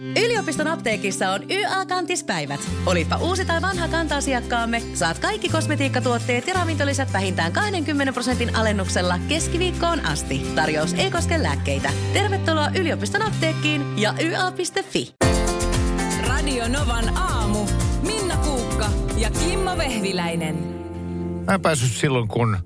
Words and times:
Yliopiston 0.00 0.66
apteekissa 0.66 1.30
on 1.30 1.50
YA-kantispäivät. 1.50 2.60
Olipa 2.86 3.16
uusi 3.16 3.44
tai 3.44 3.62
vanha 3.62 3.88
kanta-asiakkaamme, 3.88 4.82
saat 4.94 5.18
kaikki 5.18 5.48
kosmetiikkatuotteet 5.48 6.46
ja 6.46 6.54
ravintolisät 6.54 7.12
vähintään 7.12 7.52
20 7.52 8.12
prosentin 8.12 8.56
alennuksella 8.56 9.18
keskiviikkoon 9.28 10.00
asti. 10.00 10.46
Tarjous 10.54 10.94
ei 10.94 11.10
koske 11.10 11.42
lääkkeitä. 11.42 11.90
Tervetuloa 12.12 12.70
yliopiston 12.78 13.22
apteekkiin 13.22 13.98
ja 13.98 14.14
YA.fi. 14.20 15.14
Radio 16.28 16.68
Novan 16.68 17.16
aamu. 17.16 17.66
Minna 18.02 18.36
Kuukka 18.36 18.90
ja 19.16 19.30
Kimmo 19.30 19.78
Vehviläinen. 19.78 20.56
Mä 21.46 21.54
en 21.54 21.62
päässyt 21.62 21.92
silloin, 21.92 22.28
kun 22.28 22.58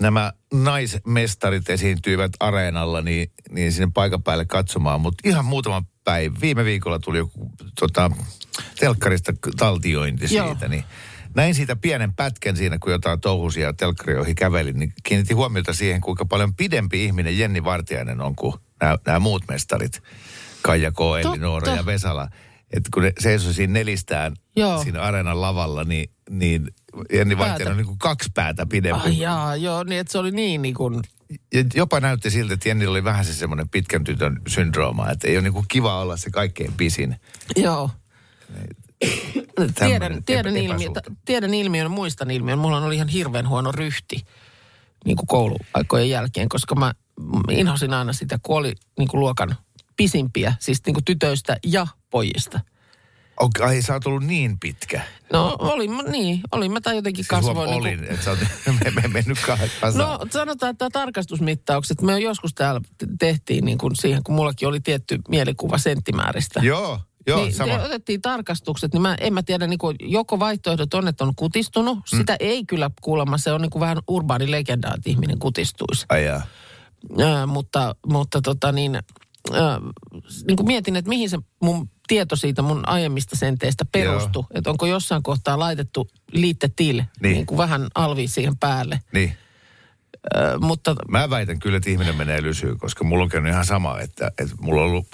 nämä 0.00 0.32
naismestarit 0.54 1.70
esiintyivät 1.70 2.32
areenalla, 2.40 3.00
niin, 3.00 3.32
niin 3.50 3.72
sinne 3.72 3.90
paikan 3.94 4.22
päälle 4.22 4.44
katsomaan. 4.44 5.00
Mutta 5.00 5.28
ihan 5.28 5.44
muutama 5.44 5.82
päivä. 6.10 6.36
Viime 6.40 6.64
viikolla 6.64 6.98
tuli 6.98 7.18
joku 7.18 7.52
tota, 7.80 8.10
telkkarista 8.80 9.32
taltiointi 9.56 10.34
Joo. 10.34 10.48
siitä, 10.48 10.68
niin 10.68 10.84
näin 11.34 11.54
siitä 11.54 11.76
pienen 11.76 12.12
pätkän 12.12 12.56
siinä, 12.56 12.78
kun 12.78 12.92
jotain 12.92 13.20
touhusia 13.20 13.72
telkkari 13.72 14.18
ohi 14.18 14.34
kävelin, 14.34 14.78
niin 14.78 14.92
kiinnitin 15.02 15.36
huomiota 15.36 15.72
siihen, 15.72 16.00
kuinka 16.00 16.24
paljon 16.24 16.54
pidempi 16.54 17.04
ihminen 17.04 17.38
Jenni 17.38 17.64
Vartiainen 17.64 18.20
on 18.20 18.36
kuin 18.36 18.54
nämä, 18.80 18.96
nämä 19.06 19.18
muut 19.18 19.42
mestarit. 19.48 20.02
Kaija 20.62 20.92
K, 20.92 21.00
Elli 21.00 21.22
Totta. 21.22 21.40
Noora 21.40 21.74
ja 21.74 21.86
Vesala. 21.86 22.28
Että 22.70 22.90
kun 22.94 23.02
ne 23.02 23.12
seisoi 23.18 23.54
siinä 23.54 23.72
nelistään 23.72 24.36
Joo. 24.56 24.82
siinä 24.82 25.00
areenan 25.00 25.40
lavalla, 25.40 25.84
niin, 25.84 26.10
niin 26.30 26.74
Jenni 27.12 27.34
on 27.70 27.76
niin 27.76 27.86
kuin 27.86 27.98
kaksi 27.98 28.30
päätä 28.34 28.66
pidempi. 28.66 29.08
Ai 29.08 29.18
jaa, 29.18 29.56
joo, 29.56 29.84
niin 29.84 30.00
että 30.00 30.12
se 30.12 30.18
oli 30.18 30.30
niin 30.30 30.62
niin 30.62 30.74
kuin, 30.74 31.02
Ja 31.54 31.64
jopa 31.74 32.00
näytti 32.00 32.30
siltä, 32.30 32.54
että 32.54 32.68
Jennillä 32.68 32.90
oli 32.90 33.04
vähän 33.04 33.24
se 33.24 33.34
semmoinen 33.34 33.68
pitkän 33.68 34.04
tytön 34.04 34.40
syndrooma, 34.48 35.10
että 35.10 35.28
ei 35.28 35.36
ole 35.36 35.42
niinku 35.42 35.64
kiva 35.68 36.00
olla 36.00 36.16
se 36.16 36.30
kaikkein 36.30 36.72
pisin. 36.72 37.16
joo. 37.56 37.90
Tiedän, 39.74 40.24
tiedän, 40.24 40.52
epä- 40.52 40.58
ilmiön, 40.58 40.80
epäsuhta. 40.80 41.00
tiedän 41.24 41.54
ilmiön, 41.54 41.90
muistan 41.90 42.30
ilmiön. 42.30 42.58
Mulla 42.58 42.78
oli 42.78 42.94
ihan 42.94 43.08
hirveän 43.08 43.48
huono 43.48 43.72
ryhti 43.72 44.24
niin 45.04 45.16
kuin 45.16 45.26
kouluaikojen 45.26 46.10
jälkeen, 46.10 46.48
koska 46.48 46.74
mä 46.74 46.92
inhosin 47.50 47.94
aina 47.94 48.12
sitä, 48.12 48.38
kun 48.42 48.56
oli 48.56 48.74
niin 48.98 49.08
kuin 49.08 49.20
luokan 49.20 49.56
pisimpiä, 49.96 50.54
siis 50.58 50.80
niin 50.86 50.94
kuin 50.94 51.04
tytöistä 51.04 51.56
ja 51.66 51.86
pojista. 52.10 52.60
Okei, 53.40 53.66
ai 53.66 53.82
sä 53.82 53.92
oot 53.92 54.06
ollut 54.06 54.24
niin 54.24 54.58
pitkä. 54.58 55.00
No 55.32 55.56
olin 55.58 55.90
mä, 55.92 56.02
niin, 56.02 56.40
olin 56.52 56.72
mä 56.72 56.80
tai 56.80 56.96
jotenkin 56.96 57.24
Siis 57.24 57.28
kasvoin. 57.28 57.70
niin 57.70 57.78
olin, 57.78 58.04
että 58.04 58.24
sä 58.24 58.30
oot 58.30 58.38
me, 58.84 58.90
me, 58.90 59.08
mennyt 59.08 59.38
kasaan. 59.46 59.94
No 59.94 60.18
sanotaan, 60.30 60.70
että 60.70 60.88
tarkastusmittaukset, 60.92 62.02
me 62.02 62.18
joskus 62.18 62.54
täällä 62.54 62.80
te- 62.98 63.06
tehtiin 63.18 63.64
niin 63.64 63.78
kuin 63.78 63.96
siihen, 63.96 64.22
kun 64.22 64.34
mullakin 64.34 64.68
oli 64.68 64.80
tietty 64.80 65.18
mielikuva 65.28 65.78
senttimääristä. 65.78 66.60
Joo, 66.62 67.00
joo, 67.26 67.42
niin, 67.42 67.54
sama. 67.54 67.78
te 67.78 67.84
otettiin 67.84 68.22
tarkastukset, 68.22 68.92
niin 68.92 69.02
mä, 69.02 69.16
en 69.20 69.34
mä 69.34 69.42
tiedä, 69.42 69.66
niin 69.66 69.78
kuin, 69.78 69.96
joko 70.00 70.38
vaihtoehdot 70.38 70.94
on, 70.94 71.08
että 71.08 71.24
on 71.24 71.32
kutistunut. 71.36 71.98
Mm. 72.12 72.18
Sitä 72.18 72.36
ei 72.40 72.64
kyllä 72.64 72.90
kuulemma, 73.02 73.38
se 73.38 73.52
on 73.52 73.62
niin 73.62 73.70
kuin 73.70 73.80
vähän 73.80 73.98
urbaani 74.08 74.50
legenda, 74.50 74.94
että 74.96 75.10
ihminen 75.10 75.38
kutistuisi. 75.38 76.06
Ai 76.08 76.24
jaa. 76.24 76.42
Ää, 77.18 77.46
mutta 77.46 77.94
mutta 78.06 78.40
tota 78.42 78.72
niin, 78.72 78.94
ää, 79.52 79.80
niin 80.46 80.56
kuin 80.56 80.66
mietin, 80.66 80.96
että 80.96 81.08
mihin 81.08 81.30
se 81.30 81.38
mun 81.62 81.90
tieto 82.10 82.36
siitä 82.36 82.62
mun 82.62 82.88
aiemmista 82.88 83.36
senteistä 83.36 83.84
perustui. 83.92 84.44
Että 84.54 84.70
onko 84.70 84.86
jossain 84.86 85.22
kohtaa 85.22 85.58
laitettu 85.58 86.08
liitte 86.32 86.70
til, 86.76 86.96
Niin. 86.96 87.08
niin. 87.22 87.32
niin 87.34 87.46
kuin 87.46 87.58
vähän 87.58 87.86
alvi 87.94 88.28
siihen 88.28 88.56
päälle. 88.56 89.00
Niin. 89.12 89.32
Ää, 90.34 90.58
mutta 90.58 90.96
Mä 91.08 91.30
väitän 91.30 91.58
kyllä, 91.58 91.76
että 91.76 91.90
ihminen 91.90 92.16
menee 92.16 92.42
lysyyn, 92.42 92.78
koska 92.78 93.04
mulla 93.04 93.22
on 93.24 93.28
käynyt 93.30 93.52
ihan 93.52 93.64
sama, 93.64 94.00
että, 94.00 94.30
että 94.38 94.54
mulla 94.60 94.80
on 94.82 94.86
ollut 94.86 95.06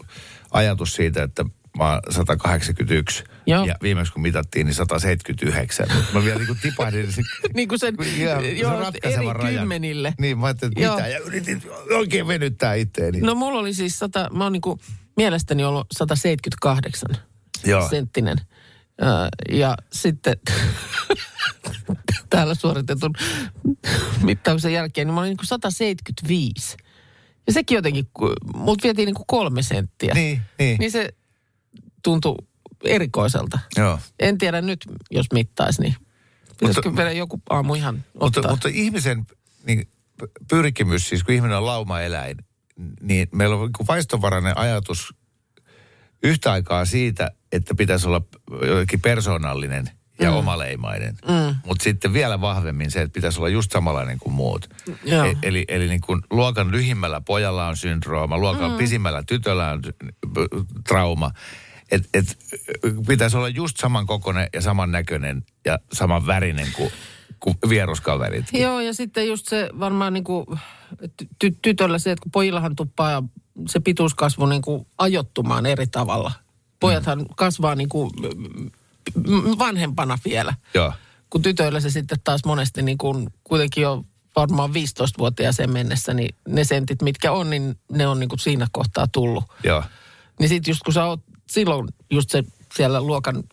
ajatus 0.51 0.93
siitä, 0.95 1.23
että 1.23 1.45
mä 1.79 1.93
oon 1.93 2.01
181 2.11 3.25
Joo. 3.47 3.65
ja 3.65 3.75
viimeksi 3.83 4.13
kun 4.13 4.23
mitattiin, 4.23 4.67
niin 4.67 4.75
179. 4.75 5.87
Mutta 5.95 6.13
mä 6.19 6.25
vielä 6.25 6.39
niin 6.39 6.47
kuin 6.47 6.59
tipahdin 6.63 7.13
se, 7.13 7.23
niin 7.55 7.69
kuin 7.69 7.79
sen 7.79 7.95
se 8.41 8.51
joo, 8.53 8.81
ratkaisevan 8.81 9.31
eri 9.31 9.39
rajan. 9.43 9.61
kymmenille. 9.61 10.15
Niin, 10.21 10.39
mä 10.39 10.47
ajattelin, 10.47 10.73
että 10.73 10.85
Joo. 10.85 10.97
mitä, 10.97 11.09
ja 11.09 11.19
yritin 11.19 11.63
oikein 11.97 12.27
venyttää 12.29 12.75
itteeni. 12.75 13.21
No 13.21 13.35
mulla 13.35 13.59
oli 13.59 13.75
siis 13.75 13.99
sata, 13.99 14.31
mä 14.33 14.45
oon 14.45 14.53
niinku 14.53 14.79
mielestäni 15.17 15.65
ollut 15.65 15.87
178 15.93 17.09
Joo. 17.65 17.89
senttinen. 17.89 18.37
Ja 19.51 19.77
sitten 19.93 20.37
täällä 22.31 22.55
suoritetun 22.55 23.15
mittauksen 24.23 24.73
jälkeen, 24.73 25.07
niin 25.07 25.15
mä 25.15 25.21
olin 25.21 25.29
niinku 25.29 25.47
175. 25.47 26.77
Ja 27.47 27.53
sekin 27.53 27.77
jotenkin, 27.77 28.05
multa 28.55 28.83
vietiin 28.83 29.07
niinku 29.07 29.25
kolme 29.27 29.63
senttiä. 29.63 30.15
Niin, 30.15 30.43
niin. 30.59 30.79
Niin 30.79 30.91
se 30.91 31.09
tuntui 32.05 32.37
erikoiselta. 32.85 33.59
Joo. 33.77 33.99
En 34.19 34.39
tiedä 34.39 34.61
nyt, 34.61 34.85
jos 35.11 35.27
mittaisi, 35.33 35.83
niin 35.83 35.97
pitäisikö 36.61 36.97
vielä 36.97 37.13
joku 37.13 37.43
aamu 37.51 37.75
ihan 37.75 38.05
Mutta, 38.21 38.41
ottaa. 38.41 38.51
mutta 38.51 38.69
ihmisen 38.73 39.27
niin, 39.67 39.89
pyrkimys, 40.51 41.09
siis 41.09 41.25
kun 41.25 41.35
ihminen 41.35 41.57
on 41.57 41.67
laumaeläin, 41.67 42.37
niin 43.01 43.29
meillä 43.33 43.57
on 43.57 43.63
niin 43.63 43.73
kuin 43.73 43.87
vaistovarainen 43.87 44.59
ajatus 44.59 45.15
yhtä 46.23 46.53
aikaa 46.53 46.85
siitä, 46.85 47.31
että 47.53 47.75
pitäisi 47.75 48.09
olla 48.09 48.23
jotenkin 48.63 49.01
persoonallinen 49.01 49.91
ja 50.19 50.31
mm. 50.31 50.37
omaleimainen. 50.37 51.17
Mm. 51.29 51.57
Mutta 51.67 51.85
sitten 51.85 52.13
vielä 52.13 52.41
vahvemmin 52.41 52.91
se, 52.91 53.01
että 53.01 53.15
pitäisi 53.15 53.39
olla 53.39 53.49
just 53.49 53.73
samanlainen 53.73 54.19
kuin 54.19 54.33
muut. 54.33 54.71
Joo. 55.05 55.25
E- 55.25 55.37
eli 55.43 55.65
eli 55.69 55.89
niin 55.89 56.01
kuin 56.01 56.23
luokan 56.31 56.71
lyhimmällä 56.71 57.21
pojalla 57.21 57.67
on 57.67 57.77
syndrooma, 57.77 58.39
luokan 58.39 58.71
mm. 58.71 58.77
pisimmällä 58.77 59.23
tytöllä 59.23 59.71
on 59.71 59.83
trauma. 60.89 61.31
Et, 61.91 62.09
et, 62.15 62.39
pitäisi 63.07 63.37
olla 63.37 63.49
just 63.49 63.77
saman 63.77 64.07
kokoinen 64.07 64.49
ja 64.53 64.61
saman 64.61 64.93
näköinen 64.93 65.45
ja 65.65 65.79
saman 65.93 66.27
värinen 66.27 66.67
kuin, 66.73 66.91
kuin 67.41 67.57
vieruskaverit. 67.69 68.45
Joo, 68.53 68.81
ja 68.81 68.95
sitten 68.95 69.29
just 69.29 69.49
se 69.49 69.71
varmaan 69.81 70.13
niin 70.13 70.25
kuin 70.25 70.47
ty- 71.45 71.59
tytöllä 71.63 71.99
se, 71.99 72.11
että 72.11 72.23
kun 72.23 72.33
pojillahan 72.33 72.77
tuppaa 72.77 73.23
se 73.69 73.81
pituuskasvu 73.81 74.47
niin 74.47 74.63
kuin 74.63 74.87
ajottumaan 74.99 75.67
eri 75.67 75.87
tavalla. 75.87 76.33
Pojathan 76.81 77.19
mm. 77.19 77.27
kasvaa 77.37 77.75
niin 77.75 77.89
kuin 77.89 78.11
vanhempana 79.59 80.19
vielä. 80.25 80.55
Joo. 80.75 80.93
Kun 81.31 81.43
tytöillä 81.43 81.81
se 81.81 81.91
sitten 81.91 82.19
taas 82.25 82.45
monesti 82.45 82.83
niin 82.83 82.99
kuin 82.99 83.29
kuitenkin 83.45 83.83
jo 83.83 84.05
varmaan 84.37 84.71
15-vuotiaaseen 84.71 85.71
mennessä, 85.71 86.15
niin 86.15 86.35
ne 86.49 86.65
sentit, 86.65 87.03
mitkä 87.03 87.33
on, 87.33 87.51
niin 87.51 87.79
ne 87.93 88.07
on 88.07 88.21
niin 88.21 88.29
kuin 88.29 88.39
siinä 88.39 88.67
kohtaa 88.73 89.07
tullut. 89.13 89.45
Joo. 89.65 89.83
Niin 90.41 90.49
sitten 90.49 90.73
just 90.73 90.83
kun 90.85 90.95
sä 90.95 91.05
oot 91.05 91.21
silloin 91.51 91.89
just 92.11 92.31
se 92.31 92.45
siellä 92.77 93.01
luokan... 93.01 93.45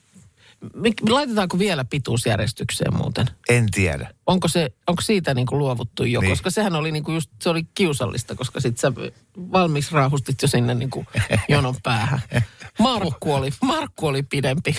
Laitetaanko 1.10 1.60
vielä 1.60 1.86
pituusjärjestykseen 1.86 2.98
muuten? 2.98 3.28
En 3.50 3.66
tiedä. 3.72 4.10
onko, 4.28 4.48
se, 4.48 4.70
onko 4.88 5.02
siitä 5.02 5.34
niin 5.34 5.48
kuin 5.48 5.60
luovuttu 5.60 6.04
jo? 6.04 6.22
Niin. 6.22 6.32
Koska 6.32 6.50
sehän 6.50 6.76
oli 6.76 6.92
niin 6.92 7.04
kuin 7.04 7.16
just, 7.16 7.30
se 7.42 7.50
oli 7.50 7.64
kiusallista, 7.74 8.36
koska 8.36 8.60
sit 8.60 8.78
sä 8.78 8.92
valmiiksi 9.38 9.96
raahustit 9.96 10.42
jo 10.42 10.48
sinne 10.48 10.76
niin 10.76 10.90
kuin 10.90 11.08
jonon 11.50 11.76
päähän. 11.84 12.22
Markku 12.80 13.34
oli, 13.34 13.50
Markku 13.62 14.08
oli 14.08 14.24
pidempi, 14.24 14.76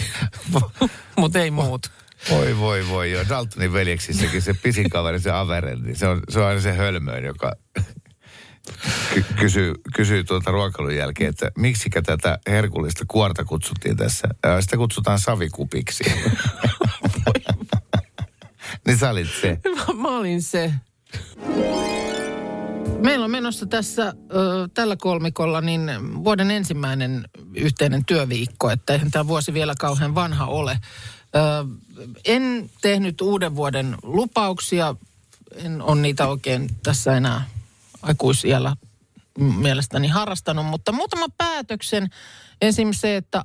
mutta 1.19 1.39
ei 1.39 1.50
muut. 1.50 1.91
Voi, 2.31 2.59
voi, 2.59 2.89
voi. 2.89 3.12
Joo. 3.12 3.25
Daltonin 3.28 3.72
veljeksissäkin 3.72 4.43
se 4.43 4.55
pisin 4.55 4.91
kaveri, 4.91 5.21
se 5.21 5.31
Averen, 5.31 5.83
niin 5.83 5.97
se 5.97 6.09
on, 6.09 6.21
se 6.28 6.41
on 6.41 6.47
aina 6.47 6.61
se 6.61 6.72
hölmöin, 6.72 7.25
joka 7.25 7.53
ky- 9.15 9.25
kysyy, 9.39 9.75
kysyy 9.95 10.25
tuolta 10.25 10.51
ruokailun 10.51 10.97
jälkeen, 10.97 11.31
että 11.31 11.51
miksikä 11.59 12.03
tätä 12.03 12.39
herkullista 12.47 13.05
kuorta 13.09 13.45
kutsuttiin 13.45 13.97
tässä. 13.97 14.29
Sitä 14.61 14.77
kutsutaan 14.77 15.19
savikupiksi. 15.19 16.05
niin 18.87 18.99
sä 18.99 19.11
olit 19.11 19.29
se. 19.41 19.59
Mä, 19.77 20.03
mä 20.03 20.09
olin 20.09 20.43
se. 20.43 20.73
Meillä 23.01 23.25
on 23.25 23.31
menossa 23.31 23.67
tässä 23.67 24.07
ö, 24.07 24.13
tällä 24.75 24.97
kolmikolla 24.97 25.61
niin 25.61 25.91
vuoden 26.25 26.51
ensimmäinen 26.51 27.29
yhteinen 27.55 28.05
työviikko, 28.05 28.71
että 28.71 28.93
eihän 28.93 29.10
tämä 29.10 29.27
vuosi 29.27 29.55
vielä 29.55 29.75
kauhean 29.78 30.15
vanha 30.15 30.47
ole. 30.47 30.78
Ö, 31.34 31.39
en 32.25 32.71
tehnyt 32.83 33.21
uuden 33.21 33.57
vuoden 33.57 33.97
lupauksia, 34.03 34.95
en 35.57 35.83
ole 35.83 36.01
niitä 36.01 36.27
oikein 36.27 36.71
tässä 36.83 37.17
enää 37.17 37.53
aikuisiellä 38.04 38.77
mielestäni 39.39 40.09
harrastanut, 40.09 40.66
mutta 40.66 40.92
muutama 40.92 41.27
päätöksen. 41.39 42.09
Esimerkiksi 42.60 43.01
se, 43.01 43.16
että 43.16 43.42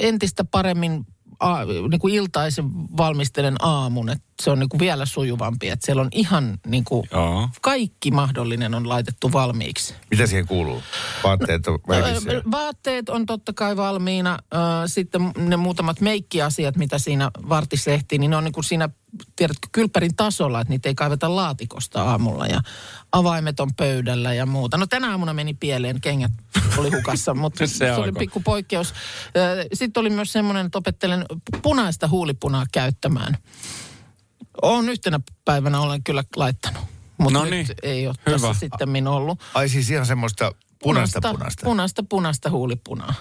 entistä 0.00 0.44
paremmin 0.44 1.06
a, 1.40 1.64
niin 1.64 2.00
kuin 2.00 2.14
iltaisen 2.14 2.64
valmistelen 2.96 3.56
aamun, 3.58 4.08
että 4.08 4.24
se 4.42 4.50
on 4.50 4.58
niin 4.58 4.68
kuin 4.68 4.78
vielä 4.80 5.06
sujuvampi, 5.06 5.68
että 5.68 5.86
siellä 5.86 6.02
on 6.02 6.08
ihan 6.12 6.58
niin 6.66 6.84
kuin 6.84 7.08
Joo. 7.12 7.48
kaikki 7.62 8.10
mahdollinen 8.10 8.74
on 8.74 8.88
laitettu 8.88 9.32
valmiiksi. 9.32 9.94
Mitä 10.10 10.26
siihen 10.26 10.46
kuuluu? 10.46 10.82
Vaatteet 11.24 11.66
on. 11.66 11.78
Ö, 12.28 12.42
Vaatteet 12.50 13.08
on 13.08 13.26
totta 13.26 13.52
kai 13.52 13.76
valmiina. 13.76 14.38
Sitten 14.86 15.32
ne 15.38 15.56
muutamat 15.56 16.00
meikkiasiat, 16.00 16.76
mitä 16.76 16.98
siinä 16.98 17.30
vartislehtiin, 17.48 18.20
niin 18.20 18.30
ne 18.30 18.36
on 18.36 18.44
niin 18.44 18.52
kuin 18.52 18.64
siinä 18.64 18.88
tiedätkö, 19.36 19.68
kylppärin 19.72 20.16
tasolla, 20.16 20.60
että 20.60 20.72
niitä 20.72 20.88
ei 20.88 20.94
kaiveta 20.94 21.36
laatikosta 21.36 22.02
aamulla 22.02 22.46
ja 22.46 22.60
avaimet 23.12 23.60
on 23.60 23.74
pöydällä 23.74 24.34
ja 24.34 24.46
muuta. 24.46 24.76
No 24.76 24.86
tänä 24.86 25.10
aamuna 25.10 25.34
meni 25.34 25.54
pieleen, 25.54 26.00
kengät 26.00 26.32
oli 26.76 26.90
hukassa, 26.90 27.34
mutta 27.42 27.66
Se 27.66 27.76
se, 27.76 27.92
oli 27.92 28.12
pikku 28.12 28.40
poikkeus. 28.40 28.94
Sitten 29.74 30.00
oli 30.00 30.10
myös 30.10 30.32
semmoinen, 30.32 30.66
että 30.66 30.78
opettelen 30.78 31.24
punaista 31.62 32.08
huulipunaa 32.08 32.64
käyttämään. 32.72 33.36
Olen 34.62 34.88
yhtenä 34.88 35.20
päivänä 35.44 35.80
olen 35.80 36.02
kyllä 36.04 36.24
laittanut, 36.36 36.84
mutta 37.18 37.38
No 37.38 37.44
nyt 37.44 37.50
niin, 37.50 37.66
ei 37.82 38.06
ole 38.06 38.14
hyvä. 38.26 38.38
tässä 38.38 38.60
sitten 38.60 39.06
ollut. 39.06 39.40
Ai 39.54 39.68
siis 39.68 39.90
ihan 39.90 40.06
semmoista 40.06 40.52
punaista 40.82 41.20
punaista. 41.32 41.64
Punaista, 41.64 42.02
punaista 42.08 42.50
huulipunaa. 42.50 43.14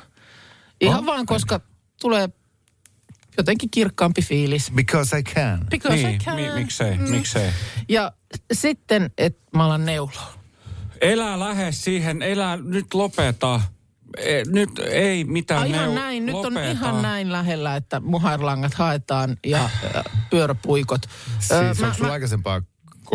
Ihan 0.81 0.99
Oh. 0.99 1.05
vaan, 1.05 1.25
koska 1.25 1.61
tulee 2.01 2.29
jotenkin 3.37 3.69
kirkkaampi 3.71 4.21
fiilis. 4.21 4.71
Because 4.75 5.19
I 5.19 5.23
can. 5.23 5.65
Because 5.69 5.99
I 6.01 6.03
Niin, 6.05 6.19
can. 6.19 6.35
mi- 6.35 6.51
miksei, 6.53 6.97
Mm. 6.97 7.09
miksei. 7.11 7.49
Ja 7.89 8.11
sitten, 8.53 9.11
että 9.17 9.41
mä 9.57 9.65
alan 9.65 9.85
neuloa. 9.85 10.33
Elää 11.01 11.39
lähde 11.39 11.71
siihen, 11.71 12.21
elää, 12.21 12.57
nyt 12.57 12.93
lopeta. 12.93 13.61
E, 14.17 14.43
nyt 14.47 14.69
ei 14.79 15.23
mitään 15.23 15.61
Ai 15.61 15.69
ihan 15.69 15.89
neu- 15.89 15.93
näin, 15.95 16.25
nyt 16.25 16.35
on 16.35 16.41
lopeta. 16.43 16.71
ihan 16.71 17.01
näin 17.01 17.31
lähellä, 17.31 17.75
että 17.75 17.99
muharlangat 17.99 18.73
haetaan 18.73 19.37
ja 19.45 19.63
äh, 19.63 20.03
pyöräpuikot. 20.29 21.01
Siis 21.39 21.51
Ö, 21.51 21.85
onko 21.85 21.97
sulla 21.97 22.13
aikaisempaa 22.13 22.61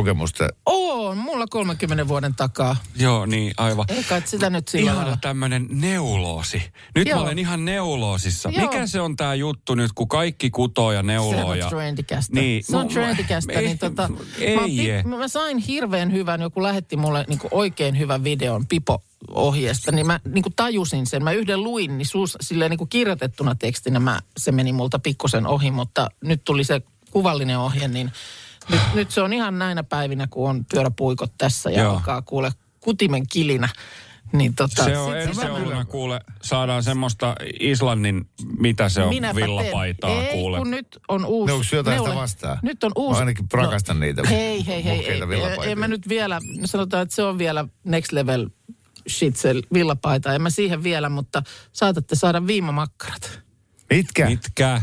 kokemusta? 0.03 0.49
On, 0.67 1.17
mulla 1.19 1.47
30 1.51 2.09
vuoden 2.09 2.35
takaa. 2.35 2.77
Joo, 2.97 3.27
niin 3.27 3.53
aivan. 3.57 3.85
Ei 3.89 4.05
kai 4.05 4.23
sitä 4.25 4.51
nyt 4.51 4.69
sillä 4.69 4.85
Ihana 4.91 5.01
lailla. 5.01 5.19
tämmönen 5.21 5.67
neuloosi. 5.71 6.63
Nyt 6.95 7.09
Joo. 7.09 7.19
mä 7.19 7.25
olen 7.25 7.39
ihan 7.39 7.65
neuloosissa. 7.65 8.49
Joo. 8.53 8.63
Mikä 8.63 8.87
se 8.87 9.01
on 9.01 9.17
tää 9.17 9.35
juttu 9.35 9.75
nyt, 9.75 9.93
kun 9.95 10.09
kaikki 10.09 10.51
kutoo 10.51 10.93
ja 10.93 11.03
neuloo? 11.03 11.55
Se 11.57 11.65
on 11.65 11.71
trendikästä. 11.71 12.41
Niin, 12.41 12.65
se 12.65 12.77
on 12.77 12.87
mu- 12.87 12.93
trendikästä. 12.93 13.53
ei- 13.53 13.67
niin 13.67 13.79
tota, 13.79 14.11
ei 14.39 14.57
mä, 14.57 14.67
je. 14.67 15.03
mä 15.03 15.29
sain 15.29 15.59
hirveän 15.59 16.13
hyvän, 16.13 16.41
joku 16.41 16.63
lähetti 16.63 16.97
mulle 16.97 17.25
niin 17.29 17.41
oikein 17.51 17.99
hyvän 17.99 18.25
videon 18.25 18.67
Pipo 18.67 19.03
ohjeesta, 19.31 19.93
niin 19.93 20.07
mä 20.07 20.21
niin 20.35 20.45
tajusin 20.57 21.07
sen. 21.07 21.25
Mä 21.25 21.33
yhden 21.33 21.63
luin, 21.63 21.99
niin 21.99 22.07
suus, 22.07 22.37
silleen 22.41 22.71
niin 22.71 22.89
kirjoitettuna 22.89 23.55
tekstinä 23.55 24.01
mä, 24.01 24.21
se 24.37 24.53
meni 24.53 24.73
multa 24.73 24.99
pikkusen 24.99 25.47
ohi, 25.47 25.71
mutta 25.71 26.09
nyt 26.25 26.45
tuli 26.45 26.65
se 26.65 26.83
kuvallinen 27.11 27.59
ohje, 27.59 27.89
niin 27.89 28.13
nyt, 28.69 28.81
nyt 28.95 29.11
se 29.11 29.23
on 29.23 29.33
ihan 29.33 29.59
näinä 29.59 29.83
päivinä, 29.83 30.27
kun 30.31 30.51
on 30.51 30.65
pyöräpuikot 30.65 31.33
tässä 31.39 31.71
ja 31.71 31.83
Joo. 31.83 31.93
alkaa 31.93 32.23
kuule 32.23 32.51
kutimen 32.81 33.27
kilinä. 33.33 33.69
Niin 34.33 34.55
tota, 34.55 34.85
Se 34.85 34.99
on 34.99 35.17
ensi 35.19 35.47
jouluna 35.47 35.85
kuule, 35.85 36.21
saadaan 36.43 36.83
semmoista 36.83 37.35
Islannin, 37.61 38.29
mitä 38.59 38.89
se 38.89 39.03
on, 39.03 39.09
Minäpä 39.09 39.35
teen. 39.35 39.47
villapaitaa 39.47 40.11
Ei, 40.11 40.33
kuule. 40.33 40.59
kun 40.59 40.71
nyt 40.71 40.99
on 41.09 41.25
uusi. 41.27 41.53
No, 41.53 41.57
onko 41.59 41.67
jotain 41.77 41.99
sitä 41.99 42.09
neule- 42.11 42.21
vastaan? 42.21 42.59
Nyt 42.63 42.85
on 42.85 42.93
uusi. 42.97 43.13
Mä 43.13 43.19
ainakin 43.19 43.47
rakastan 43.53 44.01
niitä 44.01 44.23
Hei, 44.29 44.67
hei, 44.67 44.85
hei. 44.85 45.09
Ei, 45.13 45.29
villapaitia. 45.29 45.73
en 45.73 45.79
mä 45.79 45.89
nyt 45.89 46.09
vielä, 46.09 46.41
sanotaan, 46.65 47.03
että 47.03 47.15
se 47.15 47.23
on 47.23 47.39
vielä 47.39 47.65
next 47.85 48.13
level 48.13 48.49
shit 49.09 49.37
se 49.37 49.55
villapaita. 49.73 50.35
En 50.35 50.43
mä 50.43 50.51
siihen 50.51 50.83
vielä, 50.83 51.09
mutta 51.09 51.43
saatatte 51.73 52.15
saada 52.17 52.47
viimamakkarat. 52.47 53.41
Mitkä? 53.91 54.27
Mitkä? 54.27 54.83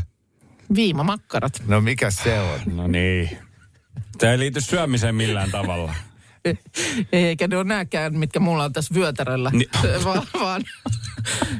Viimamakkarat. 0.75 1.61
No 1.67 1.81
mikä 1.81 2.11
se 2.11 2.39
on? 2.39 2.59
No 2.77 2.87
niin. 2.87 3.37
Tämä 4.17 4.31
ei 4.31 4.39
liity 4.39 4.61
syömiseen 4.61 5.15
millään 5.15 5.51
tavalla. 5.51 5.93
Eikä 7.11 7.47
ne 7.47 7.57
ole 7.57 7.63
nääkään, 7.63 8.17
mitkä 8.17 8.39
mulla 8.39 8.63
on 8.63 8.73
tässä 8.73 8.95
vyötäröllä, 8.95 9.49
Ni- 9.53 9.69
vaan, 10.05 10.27
vaan 10.39 10.61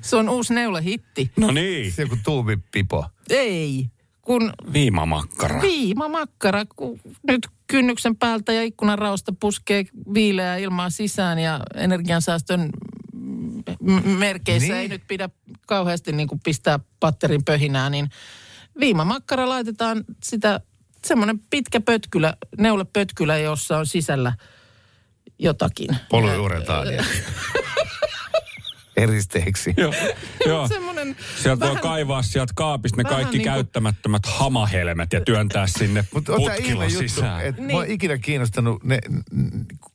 se 0.02 0.16
on 0.16 0.30
uusi 0.30 0.54
neulehitti. 0.54 1.32
No 1.38 1.52
niin. 1.52 1.92
Se 1.92 2.02
joku 2.02 2.18
tuumipipo. 2.24 3.06
Ei, 3.30 3.86
kun 4.22 4.54
Viimamakkara. 4.74 5.62
Viimamakkara, 5.62 6.66
kun 6.76 7.00
nyt 7.28 7.48
kynnyksen 7.68 8.16
päältä 8.16 8.54
ja 8.54 8.64
ikkunan 8.64 9.00
raosta 9.00 9.34
puskee 9.40 9.84
viileää 10.14 10.58
ilmaa 10.58 10.90
sisään 10.90 11.40
ja 11.40 11.60
energiansäästön 11.76 12.70
m- 13.80 14.10
merkeissä 14.10 14.68
Niin. 14.74 14.82
ei 14.82 14.88
nyt 14.88 15.02
pidä 15.08 15.30
kauheasti 15.68 16.12
niin 16.12 16.28
kuin 16.28 16.42
pistää 16.44 16.80
patterin 17.00 17.44
pöhinää, 17.46 17.90
niin 17.90 18.10
viimamakkara 18.80 19.50
laitetaan 19.50 20.04
sitä 20.24 20.60
semmoinen 21.08 21.40
pitkä 21.50 21.82
pötkylä, 21.82 22.34
neulepötkylä, 22.58 23.38
jossa 23.38 23.78
on 23.78 23.86
sisällä 23.86 24.34
jotakin. 25.40 25.90
Polyuretaania. 26.10 27.04
Eristeeksi. 28.98 29.74
Joo. 29.78 29.94
Joo. 30.46 30.68
Semmoinen 30.68 31.16
Sieltä 31.44 31.60
voi 31.60 31.70
vähän- 31.70 31.84
kaivaa 31.84 32.22
sieltä 32.22 32.54
kaapista 32.56 32.98
ne 32.98 33.04
kaikki 33.04 33.38
niin 33.38 33.48
kuin- 33.48 33.54
käyttämättömät 33.54 34.22
hamahelmet 34.26 35.14
ja 35.14 35.22
työntää 35.22 35.68
sinne 35.68 36.06
putkilla 36.12 36.86
juttu, 36.86 37.00
sisään. 37.00 37.46
että 37.46 37.62
Niin. 37.62 37.72
mua 37.72 37.80
on 37.82 37.88
ikinä 37.88 38.18
kiinnostanut 38.18 38.84
ne 38.84 39.00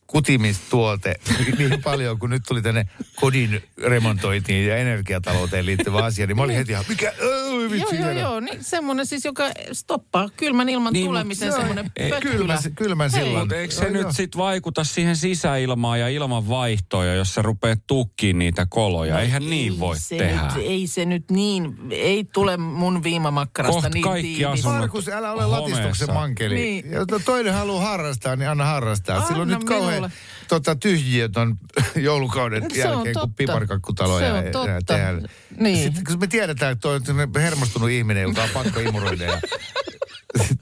kutimistuote 0.07 1.15
niin 1.59 1.83
paljon, 1.83 2.19
kun 2.19 2.31
nyt 2.31 2.43
tuli 2.49 2.63
tänne 2.63 2.89
kodin 3.15 3.63
remontointiin 3.83 4.67
ja 4.69 4.77
energiatalouteen 4.77 5.67
liittyvä 5.67 5.99
asia, 6.05 6.27
niin 6.27 6.37
mä 6.37 6.43
olin 6.43 6.57
heti 6.57 6.73
ihan, 6.73 6.85
mikä, 6.89 7.13
öö, 7.23 7.50
Joo, 7.63 7.71
vitsi, 7.71 7.97
joo, 7.97 8.05
hieno. 8.05 8.21
joo. 8.21 8.41
Niin 8.41 8.65
semmoinen 8.65 9.07
siis, 9.07 9.25
joka 9.25 9.45
stoppaa 9.73 10.29
kylmän 10.37 10.69
ilman 10.69 10.93
Niin, 10.93 11.07
tulemisen 11.07 11.49
joo, 11.49 11.57
semmoinen 11.57 11.91
ei, 11.97 12.11
pötkylä. 12.11 12.33
Kylmän, 12.37 12.59
kylmän 12.77 13.11
Hei. 13.11 13.25
sillan. 13.25 13.43
Mutta 13.43 13.57
eikö 13.57 13.75
se 13.75 13.83
Joo, 13.85 13.93
nyt 13.93 14.03
joo. 14.03 14.13
sit 14.13 14.37
vaikuta 14.37 14.85
siihen 14.85 15.17
sisäilmaan 15.17 16.01
ja 16.01 16.09
ilman 16.09 16.49
vaihtoja, 16.49 17.15
jos 17.15 17.35
sä 17.35 17.43
rupeat 17.43 17.79
tukkiin 17.87 18.39
niitä 18.39 18.67
koloja? 18.71 19.21
Eihän 19.21 19.51
niin 19.51 19.79
voi 19.81 19.99
se 19.99 20.17
tehdä. 20.17 20.43
Nyt, 20.43 20.65
ei 20.67 20.87
se 20.87 21.05
nyt 21.05 21.31
niin, 21.31 21.77
ei 21.91 22.25
tule 22.25 22.57
mun 22.57 23.03
viimamakkarasta 23.03 23.75
Kohta 23.75 23.89
niin 23.89 24.05
kaikki 24.05 24.35
tiivis. 24.35 24.65
Markus, 24.65 25.09
älä 25.09 25.33
ole 25.33 25.43
homeessa. 25.43 25.63
latistuksen 25.63 26.15
mankeli. 26.15 26.55
Niin. 26.55 26.91
Ja 26.91 27.07
to- 27.07 27.19
toinen 27.19 27.55
haluaa 27.55 27.85
harrastaa, 27.85 28.37
niin 28.37 28.49
anna 28.49 28.65
harrastaa. 28.65 29.17
Anna 29.17 29.29
Silloin 29.29 29.49
nyt 29.49 29.65
kauhean 29.65 30.11
tota, 30.49 30.77
tyhjiötön 30.77 31.55
joulukauden 31.97 32.71
Se 32.75 32.81
jälkeen, 32.81 33.15
kun 33.21 33.35
piparkakkutaloja 33.35 34.43
Se 34.53 34.59
on 34.59 34.67
tehdään. 34.87 35.29
Niin. 35.61 35.83
Sitten 35.83 36.05
kun 36.05 36.21
me 36.21 36.27
tiedetään, 36.27 36.73
että 36.73 36.89
on 36.89 37.03
hermostunut 37.35 37.91
ihminen, 37.91 38.23
joka 38.23 38.43
on 38.43 38.51
pakko 38.55 38.81
imuroida 38.81 39.41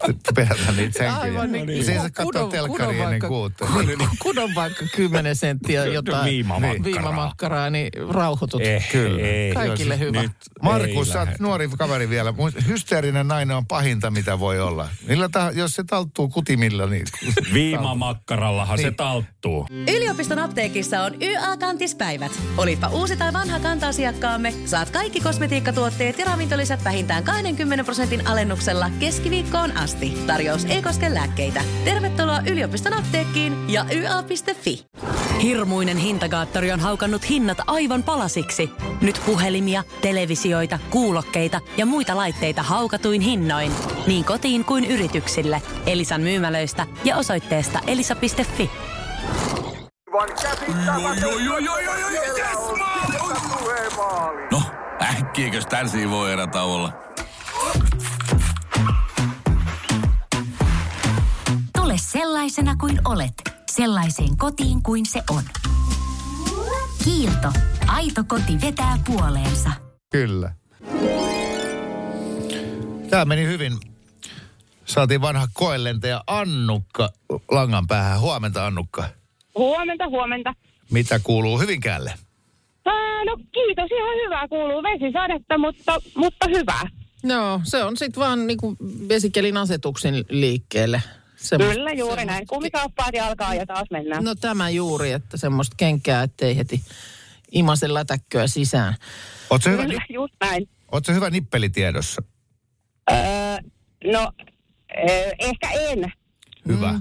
sitten 0.07 0.35
pelätä 0.35 0.73
niitä 0.77 0.99
sänkyjä. 0.99 1.17
Aivan 1.21 1.53
niin. 1.53 1.85
Se 1.85 1.93
ei 1.93 1.99
saa 1.99 2.11
katsoa 2.11 2.49
telkkaria 2.51 2.91
ennen 2.93 3.09
vaikka- 3.11 3.29
kuutta. 3.29 3.67
Kudon, 3.67 4.09
kudon 4.23 4.55
vaikka 4.55 4.85
10 4.97 5.37
senttiä 5.37 5.85
jotain 5.87 6.25
Viimamakkaraa. 6.25 6.85
viimamakkaraa, 6.85 7.71
niin 7.71 7.91
rauhoitut. 8.11 8.61
Eh, 8.63 8.89
Kyllä. 8.93 9.23
ei. 9.27 9.55
Kaikille 9.55 9.95
Jos 9.95 10.01
hyvä. 10.01 10.23
Nyt 10.23 10.33
Markus, 10.63 11.09
sä 11.09 11.19
oot 11.21 11.29
nuori 11.39 11.69
kaveri 11.79 12.09
vielä. 12.11 12.35
Hysteerinen 12.69 13.29
nainen 13.29 13.57
on 13.57 13.67
pahinta, 13.67 14.11
mitä 14.11 14.39
voi 14.41 14.61
olla. 14.61 14.89
Millä 15.09 15.27
tah- 15.27 15.59
jos 15.59 15.75
se 15.75 15.85
talttuu 15.85 16.29
kutimilla, 16.29 16.87
niin... 16.87 17.07
Viimamakkarallahan 17.53 18.79
se 18.79 18.85
Niin. 18.85 18.95
talttuu. 18.97 19.67
Yliopiston 19.97 20.39
apteekissa 20.39 21.03
on 21.03 21.13
YA-kantispäivät. 21.23 22.33
Olipa 22.57 22.89
uusi 22.89 23.17
tai 23.17 23.33
vanha 23.33 23.61
kanta-asiakkaamme, 23.61 24.55
saat 24.67 24.91
kaikki 24.91 25.21
kosmetiikkatuotteet 25.21 26.19
ja 26.19 26.25
ravintolisät 26.25 26.85
vähintään 26.85 27.25
20 27.25 27.85
prosentin 27.85 28.27
alennuksella 28.27 28.91
keskiviikkoon 29.59 29.77
asti. 29.77 30.27
Tarjous 30.27 30.65
ei 30.65 30.83
koske 30.83 31.15
lääkkeitä. 31.15 31.61
Tervetuloa 31.85 32.41
yliopiston 32.51 32.93
apteekkiin 32.93 33.71
ja 33.71 33.85
YA.fi. 33.93 34.85
Hirmuinen 35.43 35.97
hintakaattori 35.97 36.73
on 36.73 36.81
haukannut 36.81 37.31
hinnat 37.31 37.59
aivan 37.67 38.03
palasiksi. 38.03 38.71
Nyt 39.01 39.21
puhelimia, 39.27 39.85
televisioita, 40.01 40.79
kuulokkeita 40.91 41.61
ja 41.77 41.87
muita 41.87 42.17
laitteita 42.17 42.63
haukatuin 42.63 43.21
hinnoin. 43.21 43.73
Niin 44.07 44.25
kotiin 44.25 44.65
kuin 44.65 44.85
yrityksille. 44.85 45.63
Elisan 45.87 46.21
myymälöistä 46.21 46.87
ja 47.05 47.17
osoitteesta 47.17 47.81
elisa.fi. 47.87 48.71
No, 54.51 54.63
äkkiäkös 55.03 55.67
tän 55.67 55.89
voi 56.11 56.33
erä? 56.33 56.47
Sellaisena 61.99 62.77
kuin 62.77 63.01
olet, 63.05 63.35
sellaiseen 63.71 64.37
kotiin 64.37 64.83
kuin 64.83 65.07
se 65.07 65.23
on. 65.31 65.43
Kiilto. 67.05 67.53
Aito 67.87 68.25
koti 68.27 68.61
vetää 68.63 68.99
puoleensa. 69.07 69.71
Kyllä. 70.11 70.53
Tämä 73.11 73.25
meni 73.25 73.47
hyvin. 73.47 73.73
Saatiin 74.85 75.21
vanha 75.21 75.49
koelentäjä 75.53 76.21
Annukka 76.27 77.11
langan 77.51 77.87
päähän. 77.87 78.21
Huomenta 78.21 78.67
Annukka. 78.67 79.05
Huomenta, 79.55 80.09
huomenta. 80.09 80.55
Mitä 80.91 81.19
kuuluu 81.19 81.59
Hyvinkäälle? 81.59 82.15
Ää, 82.87 83.25
no 83.25 83.37
kiitos, 83.37 83.91
ihan 83.91 84.17
hyvää 84.25 84.49
kuuluu 84.49 84.83
vesisadetta, 84.83 85.59
mutta, 85.59 85.99
mutta 86.17 86.47
hyvää. 86.49 86.83
Joo, 87.25 87.61
se 87.65 87.85
on 87.85 87.97
sitten 87.97 88.21
vaan 88.21 88.47
niinku 88.47 88.77
vesikelin 89.09 89.57
asetuksen 89.57 90.25
liikkeelle. 90.29 91.03
Semmosta- 91.39 91.75
Kyllä, 91.75 91.91
juuri 91.93 92.17
näin. 92.25 92.29
semmosta- 92.29 92.55
Kumikaappaat 92.55 93.15
jalkaa 93.15 93.55
ja 93.55 93.67
taas 93.67 93.87
mennään. 93.91 94.25
No 94.25 94.35
tämä 94.35 94.71
juuri, 94.71 95.13
että 95.13 95.37
semmoista 95.37 95.75
kenkää, 95.77 96.23
ettei 96.23 96.57
heti 96.57 96.81
imase 97.53 97.95
lätäkköä 97.95 98.47
sisään. 98.47 98.95
Oletko 99.51 99.71
hyvä, 99.71 99.83
Kyllä, 99.87 100.03
just 100.09 100.35
näin. 100.41 100.69
ootko 100.93 101.13
hyvä 101.13 101.31
nippelitiedossa? 101.31 102.23
Öö, 103.13 103.17
no, 104.13 104.33
Ö, 105.11 105.31
ehkä 105.39 105.71
en. 105.71 106.13
Hyvä. 106.69 107.01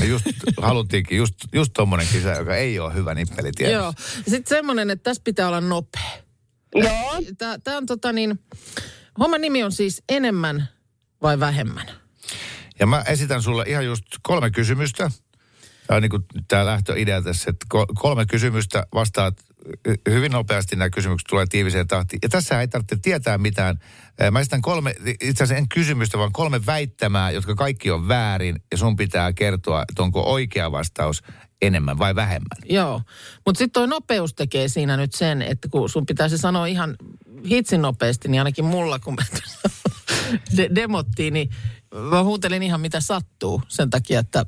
Ja 0.00 0.04
just 0.04 0.24
haluttiinkin, 0.56 1.18
just, 1.18 1.34
just 1.52 1.72
tommonen 1.72 2.06
kisa, 2.12 2.28
joka 2.30 2.56
ei 2.56 2.78
ole 2.78 2.94
hyvä 2.94 3.14
nippeli 3.14 3.52
tiedossa. 3.52 3.82
Joo. 3.82 3.92
Sitten 4.28 4.56
semmoinen, 4.56 4.90
että 4.90 5.02
tässä 5.02 5.22
pitää 5.24 5.48
olla 5.48 5.60
nopea. 5.60 6.10
Joo. 6.74 7.22
Tämä 7.64 7.76
on 7.76 7.86
tota 7.86 8.12
niin, 8.12 8.38
homman 9.18 9.40
nimi 9.40 9.62
on 9.64 9.72
siis 9.72 10.02
enemmän 10.08 10.68
vai 11.22 11.40
vähemmän? 11.40 11.86
Ja 12.78 12.86
mä 12.86 13.02
esitän 13.06 13.42
sulle 13.42 13.64
ihan 13.66 13.84
just 13.84 14.04
kolme 14.22 14.50
kysymystä. 14.50 15.10
Tämä 15.86 15.96
on 15.96 16.02
niin 16.02 16.10
kuin 16.10 16.24
tämä 16.48 16.66
lähtöidea 16.66 17.22
tässä, 17.22 17.50
että 17.50 17.66
ko- 17.74 17.92
kolme 17.94 18.26
kysymystä 18.26 18.86
vastaat 18.94 19.40
hy- 19.88 20.12
hyvin 20.12 20.32
nopeasti 20.32 20.76
nämä 20.76 20.90
kysymykset 20.90 21.26
tulee 21.30 21.46
tiiviseen 21.50 21.86
tahtiin. 21.88 22.18
Ja 22.22 22.28
tässä 22.28 22.60
ei 22.60 22.68
tarvitse 22.68 22.96
tietää 23.02 23.38
mitään. 23.38 23.78
Mä 24.30 24.40
esitän 24.40 24.62
kolme, 24.62 24.94
itse 25.20 25.44
asiassa 25.44 25.54
en 25.54 25.68
kysymystä, 25.68 26.18
vaan 26.18 26.32
kolme 26.32 26.66
väittämää, 26.66 27.30
jotka 27.30 27.54
kaikki 27.54 27.90
on 27.90 28.08
väärin. 28.08 28.62
Ja 28.70 28.78
sun 28.78 28.96
pitää 28.96 29.32
kertoa, 29.32 29.84
että 29.88 30.02
onko 30.02 30.22
oikea 30.32 30.72
vastaus 30.72 31.22
enemmän 31.62 31.98
vai 31.98 32.14
vähemmän. 32.14 32.58
Joo. 32.64 33.02
Mutta 33.46 33.58
sitten 33.58 33.72
toi 33.72 33.88
nopeus 33.88 34.34
tekee 34.34 34.68
siinä 34.68 34.96
nyt 34.96 35.14
sen, 35.14 35.42
että 35.42 35.68
kun 35.68 35.88
sun 35.88 36.06
pitäisi 36.06 36.38
sanoa 36.38 36.66
ihan 36.66 36.96
hitsin 37.50 37.82
nopeasti, 37.82 38.28
niin 38.28 38.40
ainakin 38.40 38.64
mulla, 38.64 38.98
kun 38.98 39.14
me 39.14 39.40
de- 40.56 40.70
demottiin, 40.74 41.34
niin 41.34 41.50
mä 42.10 42.22
huutelin 42.22 42.62
ihan 42.62 42.80
mitä 42.80 43.00
sattuu 43.00 43.62
sen 43.68 43.90
takia, 43.90 44.20
että 44.20 44.46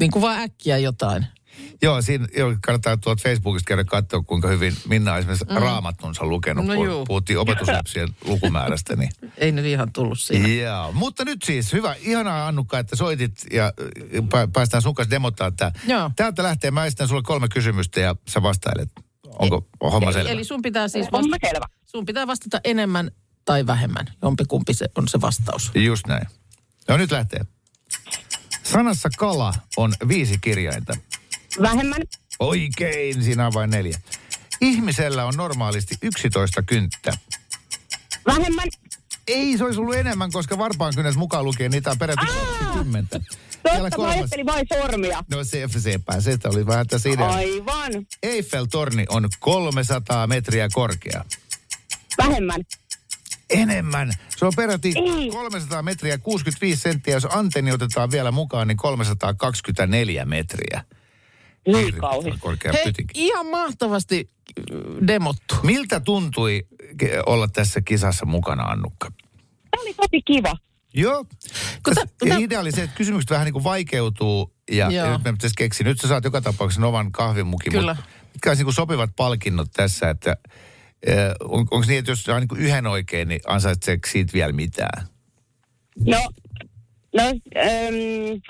niin 0.00 0.10
kuin 0.10 0.22
vaan 0.22 0.40
äkkiä 0.42 0.78
jotain. 0.78 1.26
Joo, 1.82 2.02
siinä 2.02 2.28
joo, 2.36 2.54
kannattaa 2.66 2.96
tuolta 2.96 3.22
Facebookista 3.22 3.68
käydä 3.68 3.84
katsoa, 3.84 4.22
kuinka 4.22 4.48
hyvin 4.48 4.76
Minna 4.88 5.12
on 5.12 5.18
esimerkiksi 5.18 5.44
mm. 5.44 5.56
raamattunsa 5.56 6.26
lukenut. 6.26 6.66
No 6.66 6.74
kun 6.74 6.86
juu. 6.86 7.04
Puhuttiin 7.04 7.38
opetusläpsien 7.38 8.08
lukumäärästä, 8.24 8.96
niin 8.96 9.10
Ei 9.36 9.52
nyt 9.52 9.64
ihan 9.64 9.92
tullut 9.92 10.20
siinä. 10.20 10.48
Joo, 10.48 10.92
mutta 10.92 11.24
nyt 11.24 11.42
siis 11.42 11.72
hyvä, 11.72 11.94
ihanaa 12.00 12.48
Annukka, 12.48 12.78
että 12.78 12.96
soitit 12.96 13.32
ja 13.52 13.72
pä- 14.14 14.50
päästään 14.52 14.82
sun 14.82 14.94
kanssa 14.94 15.10
demottaa 15.10 15.50
tämä. 15.50 15.72
Täältä 16.16 16.42
lähtee, 16.42 16.70
mä 16.70 16.84
esitän 16.84 17.08
sulle 17.08 17.22
kolme 17.22 17.48
kysymystä 17.48 18.00
ja 18.00 18.16
sä 18.28 18.42
vastailet. 18.42 18.90
Onko 19.38 19.68
homma 19.80 20.12
selvä? 20.12 20.30
Eli 20.30 20.44
sun 20.44 20.62
pitää 20.62 20.88
siis 20.88 21.12
vastata, 21.12 21.68
sun 21.86 22.06
pitää 22.06 22.26
vastata 22.26 22.60
enemmän 22.64 23.10
tai 23.44 23.66
vähemmän. 23.66 24.06
Jompikumpi 24.22 24.74
se 24.74 24.86
on 24.96 25.08
se 25.08 25.20
vastaus. 25.20 25.70
Just 25.74 26.06
näin. 26.06 26.26
No 26.88 26.96
nyt 26.96 27.10
lähtee. 27.10 27.40
Sanassa 28.62 29.08
kala 29.18 29.54
on 29.76 29.92
viisi 30.08 30.38
kirjainta. 30.40 30.96
Vähemmän. 31.62 32.02
Oikein, 32.40 33.24
siinä 33.24 33.46
on 33.46 33.52
vain 33.54 33.70
neljä. 33.70 33.98
Ihmisellä 34.60 35.24
on 35.24 35.34
normaalisti 35.36 35.94
11 36.02 36.62
kynttä. 36.62 37.12
Vähemmän. 38.26 38.68
Ei, 39.28 39.58
se 39.58 39.64
olisi 39.64 39.80
ollut 39.80 39.94
enemmän, 39.94 40.32
koska 40.32 40.58
varpaan 40.58 40.94
kynnäs 40.94 41.16
mukaan 41.16 41.44
lukien 41.44 41.70
niitä 41.70 41.90
on 41.90 41.98
peräti 41.98 42.26
20. 42.26 43.20
Vielä 43.72 43.90
Totta, 43.90 44.02
mä 44.02 44.08
ajattelin 44.08 44.46
vain 44.46 44.66
sormia. 44.74 45.24
No 45.30 45.44
se, 45.44 45.68
sepä, 45.78 46.20
se 46.20 46.38
oli 46.44 46.66
vähän 46.66 46.86
tässä 46.86 47.08
idea. 47.08 47.28
Aivan. 47.28 47.92
Eiffel-torni 48.22 49.04
on 49.08 49.28
300 49.38 50.26
metriä 50.26 50.68
korkea. 50.72 51.24
Vähemmän. 52.18 52.60
Enemmän. 53.62 54.12
Se 54.36 54.44
on 54.46 54.52
peräti 54.56 54.92
Ei. 54.96 55.30
300 55.30 55.82
metriä 55.82 56.18
65 56.18 56.80
senttiä. 56.82 57.14
Jos 57.14 57.26
antenni 57.30 57.72
otetaan 57.72 58.10
vielä 58.10 58.30
mukaan, 58.30 58.68
niin 58.68 58.76
324 58.76 60.24
metriä. 60.24 60.84
Niin 61.66 61.94
kauhean. 61.94 62.38
Hei, 62.72 62.84
pytinki. 62.84 63.26
ihan 63.26 63.46
mahtavasti 63.46 64.28
äh, 64.58 65.06
demottu. 65.06 65.54
Miltä 65.62 66.00
tuntui 66.00 66.66
olla 67.26 67.48
tässä 67.48 67.80
kisassa 67.80 68.26
mukana, 68.26 68.62
Annukka? 68.62 69.12
Tämä 69.70 69.82
oli 69.82 69.94
tosi 69.94 70.22
kiva. 70.22 70.56
Joo. 70.94 71.26
Tä- 71.82 72.06
tä- 72.28 72.36
idea 72.38 72.60
oli 72.60 72.72
se, 72.72 72.82
että 72.82 72.96
kysymykset 72.96 73.30
vähän 73.30 73.44
niin 73.44 73.52
kuin 73.52 73.64
vaikeutuu 73.64 74.54
ja, 74.70 74.90
Joo. 74.90 75.06
ja 75.06 75.12
nyt 75.12 75.24
me 75.24 75.32
pitäisi 75.32 75.54
keksiä. 75.58 75.84
Nyt 75.86 76.00
sä 76.00 76.08
saat 76.08 76.24
joka 76.24 76.40
tapauksessa 76.40 76.80
Novan 76.80 77.12
kahvimukin. 77.12 77.72
Kyllä. 77.72 77.94
Mutta 77.94 78.10
mitkä 78.32 78.50
olisi 78.50 78.60
niin 78.60 78.66
kuin 78.66 78.74
sopivat 78.74 79.10
palkinnot 79.16 79.68
tässä, 79.72 80.10
että 80.10 80.36
on, 81.40 81.58
onko 81.58 81.80
niin, 81.86 81.98
että 81.98 82.10
jos 82.10 82.22
saa 82.22 82.40
niin 82.40 82.48
kuin 82.48 82.60
yhden 82.60 82.86
oikein, 82.86 83.28
niin 83.28 83.40
ansaitseeko 83.46 84.08
siitä 84.08 84.32
vielä 84.32 84.52
mitään? 84.52 85.06
No, 86.06 86.28
no, 87.16 87.22
ähm, 87.56 88.40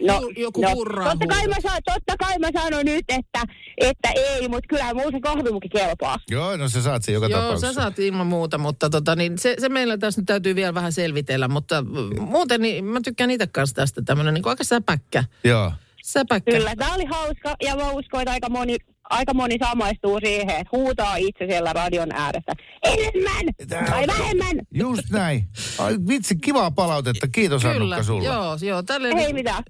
no, 0.00 0.20
Joku- 0.36 0.62
no 0.62 0.74
hurraa 0.74 1.10
totta, 1.10 1.26
kai 1.26 1.48
mä 1.48 1.54
saan, 1.62 1.82
totta 1.84 2.16
kai 2.18 2.38
mä 2.38 2.48
sanon 2.62 2.84
nyt, 2.84 3.04
että, 3.08 3.42
että 3.76 4.08
ei, 4.14 4.48
mutta 4.48 4.68
kyllä 4.68 4.94
mulla 4.94 5.10
se 5.10 5.20
kahvimuki 5.20 5.68
kelpaa. 5.68 6.18
Joo, 6.30 6.56
no 6.56 6.68
sä 6.68 6.82
saat 6.82 7.02
sen 7.02 7.12
joka 7.14 7.26
Joo, 7.26 7.40
tapauksessa. 7.40 7.72
sä 7.74 7.80
saat 7.80 7.98
ilman 7.98 8.26
muuta, 8.26 8.58
mutta 8.58 8.90
tota, 8.90 9.16
niin 9.16 9.38
se, 9.38 9.54
se 9.58 9.68
meillä 9.68 9.98
tässä 9.98 10.20
nyt 10.20 10.26
täytyy 10.26 10.54
vielä 10.54 10.74
vähän 10.74 10.92
selvitellä. 10.92 11.48
Mutta 11.48 11.82
mm, 11.82 12.22
muuten 12.22 12.60
niin 12.60 12.84
mä 12.84 13.00
tykkään 13.04 13.30
itse 13.30 13.46
kanssa 13.46 13.76
tästä 13.76 14.02
tämmöinen 14.02 14.34
niin 14.34 14.48
aika 14.48 14.64
säpäkkä. 14.64 15.24
Joo. 15.44 15.72
Säpäkkä. 16.02 16.52
Kyllä, 16.52 16.76
tämä 16.76 16.94
oli 16.94 17.04
hauska 17.04 17.54
ja 17.62 17.76
mä 17.76 17.90
uskon, 17.90 18.20
että 18.20 18.32
aika 18.32 18.48
moni, 18.48 18.76
aika 19.10 19.34
moni 19.34 19.56
samaistuu 19.64 20.18
siihen, 20.24 20.50
että 20.50 20.68
huutaa 20.72 21.16
itse 21.16 21.46
siellä 21.48 21.72
radion 21.72 22.12
ääressä. 22.14 22.52
Enemmän 22.82 23.46
Tää- 23.68 23.86
tai 23.86 24.06
vähemmän. 24.06 24.56
Just 24.74 25.10
näin. 25.10 25.48
Ai, 25.78 25.96
vitsi, 26.08 26.36
kivaa 26.36 26.70
palautetta. 26.70 27.28
Kiitos 27.28 27.62
Kyllä, 27.62 27.74
Annukka 27.74 28.02
sulle. 28.02 28.24
joo, 28.28 28.58
joo. 28.62 28.82
Tälleen, 28.82 29.18
Ei 29.18 29.32
mitään. 29.32 29.62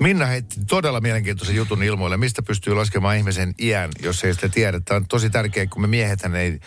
Minna 0.00 0.26
heitti 0.26 0.56
todella 0.68 1.00
mielenkiintoisen 1.00 1.56
jutun 1.56 1.82
ilmoille. 1.82 2.16
Mistä 2.16 2.42
pystyy 2.42 2.74
laskemaan 2.74 3.16
ihmisen 3.16 3.54
iän, 3.60 3.90
jos 4.02 4.24
ei 4.24 4.34
sitä 4.34 4.48
tiedä? 4.48 4.80
Tämä 4.84 4.96
on 4.96 5.06
tosi 5.08 5.30
tärkeää, 5.30 5.66
kun 5.66 5.82
me 5.82 5.86
miehethän 5.88 6.36
ei, 6.36 6.58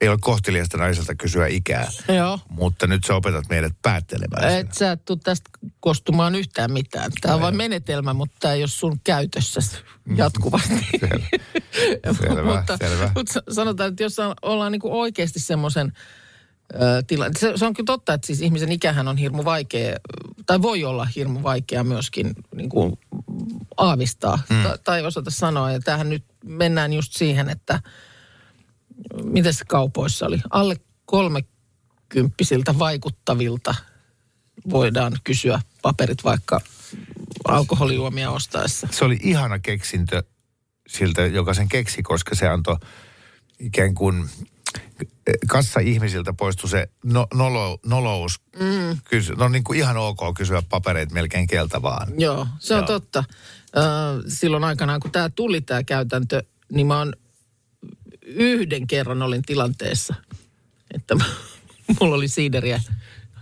ei 0.00 0.08
ole 0.08 0.18
kohteliasta 0.20 0.78
naiselta 0.78 1.14
kysyä 1.14 1.46
ikää. 1.46 1.88
Joo. 2.08 2.38
Mutta 2.48 2.86
nyt 2.86 3.04
sä 3.04 3.14
opetat 3.14 3.48
meidät 3.48 3.72
päättelemään. 3.82 4.58
Et 4.58 4.74
sä 4.74 4.92
et 4.92 5.04
tuu 5.04 5.16
tästä 5.16 5.50
kostumaan 5.80 6.34
yhtään 6.34 6.72
mitään. 6.72 7.10
Tämä 7.20 7.34
on 7.34 7.40
vain 7.40 7.56
menetelmä, 7.56 8.14
mutta 8.14 8.36
tämä 8.40 8.54
ei 8.54 8.62
ole 8.62 8.68
sun 8.68 9.00
käytössä 9.04 9.60
jatkuvasti. 10.16 10.74
Selvä. 11.00 11.26
Selvä, 12.12 12.56
mutta, 12.56 12.76
selvä. 12.76 13.12
mutta 13.14 13.32
sa- 13.32 13.42
sanotaan, 13.50 13.88
että 13.90 14.02
jos 14.02 14.16
ollaan 14.42 14.72
niin 14.72 14.80
oikeasti 14.84 15.40
semmoisen 15.40 15.92
tilanne. 17.06 17.38
Se, 17.38 17.52
se 17.56 17.66
on 17.66 17.74
kyllä 17.74 17.86
totta, 17.86 18.14
että 18.14 18.26
siis 18.26 18.40
ihmisen 18.40 18.72
ikähän 18.72 19.08
on 19.08 19.16
hirmu 19.16 19.44
vaikea, 19.44 19.96
tai 20.46 20.62
voi 20.62 20.84
olla 20.84 21.04
hirmu 21.04 21.42
vaikea 21.42 21.84
myöskin 21.84 22.34
niin 22.54 22.68
kuin 22.68 22.98
aavistaa 23.76 24.38
mm. 24.50 24.62
tai, 24.62 24.78
tai 24.84 25.06
osata 25.06 25.30
sanoa. 25.30 25.72
Ja 25.72 25.80
tämähän 25.80 26.08
nyt 26.08 26.24
mennään 26.44 26.92
just 26.92 27.12
siihen, 27.12 27.48
että 27.48 27.80
miten 29.24 29.54
se 29.54 29.64
kaupoissa 29.64 30.26
oli? 30.26 30.38
Alle 30.50 30.76
kolmekymppisiltä 31.04 32.78
vaikuttavilta 32.78 33.74
voidaan 34.70 35.12
kysyä 35.24 35.60
paperit 35.82 36.24
vaikka 36.24 36.60
alkoholijuomia 37.48 38.30
ostaessa. 38.30 38.88
Se 38.90 39.04
oli 39.04 39.18
ihana 39.22 39.58
keksintö 39.58 40.22
siltä, 40.88 41.26
joka 41.26 41.54
sen 41.54 41.68
keksi, 41.68 42.02
koska 42.02 42.34
se 42.34 42.48
antoi 42.48 42.76
ikään 43.58 43.94
kuin 43.94 44.28
kassa-ihmisiltä 45.48 46.32
poistui 46.32 46.70
se 46.70 46.88
no, 47.04 47.26
nolo, 47.34 47.78
nolous. 47.86 48.40
Mm. 48.58 48.98
Kysy, 49.04 49.34
no 49.34 49.48
niin 49.48 49.64
kuin 49.64 49.78
ihan 49.78 49.96
ok 49.96 50.20
kysyä 50.36 50.62
papereita 50.68 51.14
melkein 51.14 51.46
keltä 51.46 51.82
vaan. 51.82 52.08
Joo, 52.18 52.46
se 52.58 52.74
on 52.74 52.80
Joo. 52.80 52.86
totta. 52.86 53.24
Ö, 53.76 53.80
silloin 54.28 54.64
aikanaan, 54.64 55.00
kun 55.00 55.10
tämä 55.10 55.28
tuli 55.28 55.60
tämä 55.60 55.82
käytäntö, 55.82 56.42
niin 56.72 56.86
mä 56.86 56.98
oon 56.98 57.12
yhden 58.34 58.86
kerran 58.86 59.22
olin 59.22 59.42
tilanteessa, 59.42 60.14
että 60.94 61.14
mulla 62.00 62.16
oli 62.16 62.28
siideriä 62.28 62.80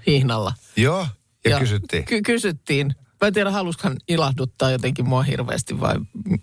hihnalla. 0.06 0.54
Joo, 0.76 1.06
ja, 1.44 1.50
ja 1.50 1.58
kysyttiin. 1.58 2.04
Ky- 2.04 2.22
kysyttiin. 2.22 2.94
Mä 3.20 3.28
en 3.28 3.34
tiedä, 3.34 3.50
haluskan 3.50 3.96
ilahduttaa 4.08 4.70
jotenkin 4.70 5.08
mua 5.08 5.22
hirveästi 5.22 5.80
vai 5.80 5.94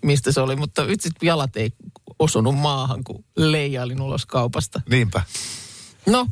mistä 0.02 0.32
se 0.32 0.40
oli, 0.40 0.56
mutta 0.56 0.86
vitsi 0.86 1.10
jalat 1.22 1.56
ei 1.56 1.70
osunut 2.18 2.54
maahan, 2.54 3.04
kun 3.04 3.24
leijailin 3.36 4.00
ulos 4.00 4.26
kaupasta. 4.26 4.80
Niinpä. 4.90 5.22
No, 6.06 6.26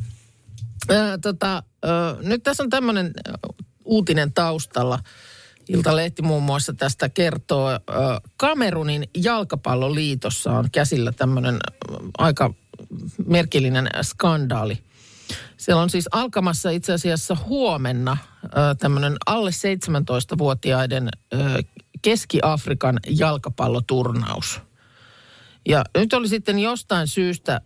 ää, 0.89 1.17
tota, 1.17 1.63
ää, 1.83 2.15
nyt 2.21 2.43
tässä 2.43 2.63
on 2.63 2.69
tämmöinen 2.69 3.13
uutinen 3.85 4.33
taustalla. 4.33 4.99
Iltalehti 5.69 6.21
muun 6.21 6.43
muassa 6.43 6.73
tästä 6.73 7.09
kertoo. 7.09 7.69
Kamerunin 8.37 9.09
jalkapalloliitossa 9.17 10.51
on 10.51 10.71
käsillä 10.71 11.11
tämmöinen 11.11 11.59
aika 12.17 12.53
merkillinen 13.25 13.89
skandaali. 14.01 14.77
Siellä 15.57 15.81
on 15.81 15.89
siis 15.89 16.09
alkamassa 16.11 16.69
itse 16.69 16.93
asiassa 16.93 17.37
huomenna 17.45 18.17
tämmöinen 18.79 19.15
alle 19.25 19.49
17-vuotiaiden 19.49 21.09
ää, 21.31 21.59
Keski-Afrikan 22.01 22.99
jalkapalloturnaus. 23.07 24.61
Ja 25.67 25.83
nyt 25.97 26.13
oli 26.13 26.27
sitten 26.27 26.59
jostain 26.59 27.07
syystä 27.07 27.61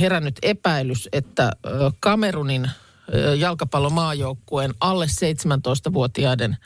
herännyt 0.00 0.38
epäilys, 0.42 1.08
että 1.12 1.52
Kamerunin 2.00 2.70
jalkapallomaajoukkueen 3.38 4.74
alle 4.80 5.06
17-vuotiaiden 5.06 6.56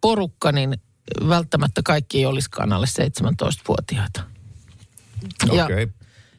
porukka, 0.00 0.52
niin 0.52 0.76
välttämättä 1.28 1.80
kaikki 1.84 2.18
ei 2.18 2.26
olisikaan 2.26 2.72
alle 2.72 2.86
17-vuotiaita. 2.86 4.22
Ja 5.52 5.64
Okei. 5.64 5.88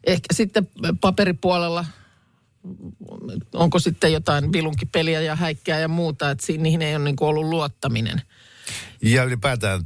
ehkä 0.04 0.34
sitten 0.34 0.68
paperipuolella 1.02 1.86
onko 3.54 3.80
sitten 3.80 4.14
jotain 4.14 4.54
vilunkipeliä 4.54 5.22
ja 5.22 5.36
häikkää 5.36 5.80
ja 5.80 5.88
muuta, 5.88 6.32
että 6.32 6.46
si- 6.46 6.58
niihin 6.58 6.82
ei 6.82 6.96
ole 6.96 7.04
niin 7.04 7.16
kuin 7.16 7.30
ollut 7.30 7.46
luottaminen. 7.46 8.22
Ja 9.02 9.24
ylipäätään 9.24 9.82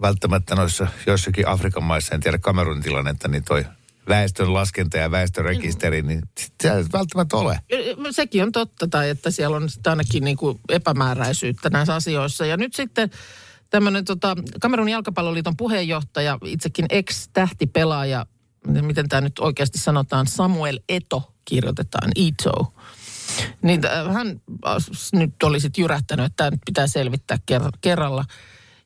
välttämättä 0.00 0.54
noissa 0.54 0.86
joissakin 1.06 1.48
Afrikan 1.48 1.82
maissa, 1.82 2.14
en 2.14 2.20
tiedä 2.20 2.38
Kamerun 2.38 2.82
tilannetta, 2.82 3.28
niin 3.28 3.44
toi 3.44 3.64
väestön 4.08 4.54
laskenta 4.54 4.96
ja 4.96 5.10
väestörekisteri, 5.10 6.02
niin 6.02 6.22
se 6.62 6.72
ei 6.72 6.84
välttämättä 6.92 7.36
ole. 7.36 7.60
Sekin 8.10 8.42
on 8.42 8.52
totta, 8.52 8.88
tai 8.88 9.10
että 9.10 9.30
siellä 9.30 9.56
on 9.56 9.68
ainakin 9.86 10.24
niin 10.24 10.36
kuin 10.36 10.60
epämääräisyyttä 10.68 11.70
näissä 11.70 11.94
asioissa. 11.94 12.46
Ja 12.46 12.56
nyt 12.56 12.74
sitten 12.74 13.10
tämmöinen 13.70 14.04
tota, 14.04 14.36
Kamerun 14.60 14.88
jalkapalloliiton 14.88 15.56
puheenjohtaja, 15.56 16.38
itsekin 16.44 16.86
ex-tähtipelaaja, 16.90 18.26
miten 18.66 19.08
tämä 19.08 19.20
nyt 19.20 19.38
oikeasti 19.38 19.78
sanotaan, 19.78 20.26
Samuel 20.26 20.80
Eto 20.88 21.32
kirjoitetaan, 21.44 22.10
Ito. 22.14 22.74
Niin 23.62 23.80
hän 24.12 24.40
nyt 25.12 25.42
oli 25.42 25.60
sitten 25.60 25.82
jyrähtänyt, 25.82 26.26
että 26.26 26.36
tämä 26.36 26.50
nyt 26.50 26.60
pitää 26.66 26.86
selvittää 26.86 27.38
ker- 27.52 27.78
kerralla. 27.80 28.24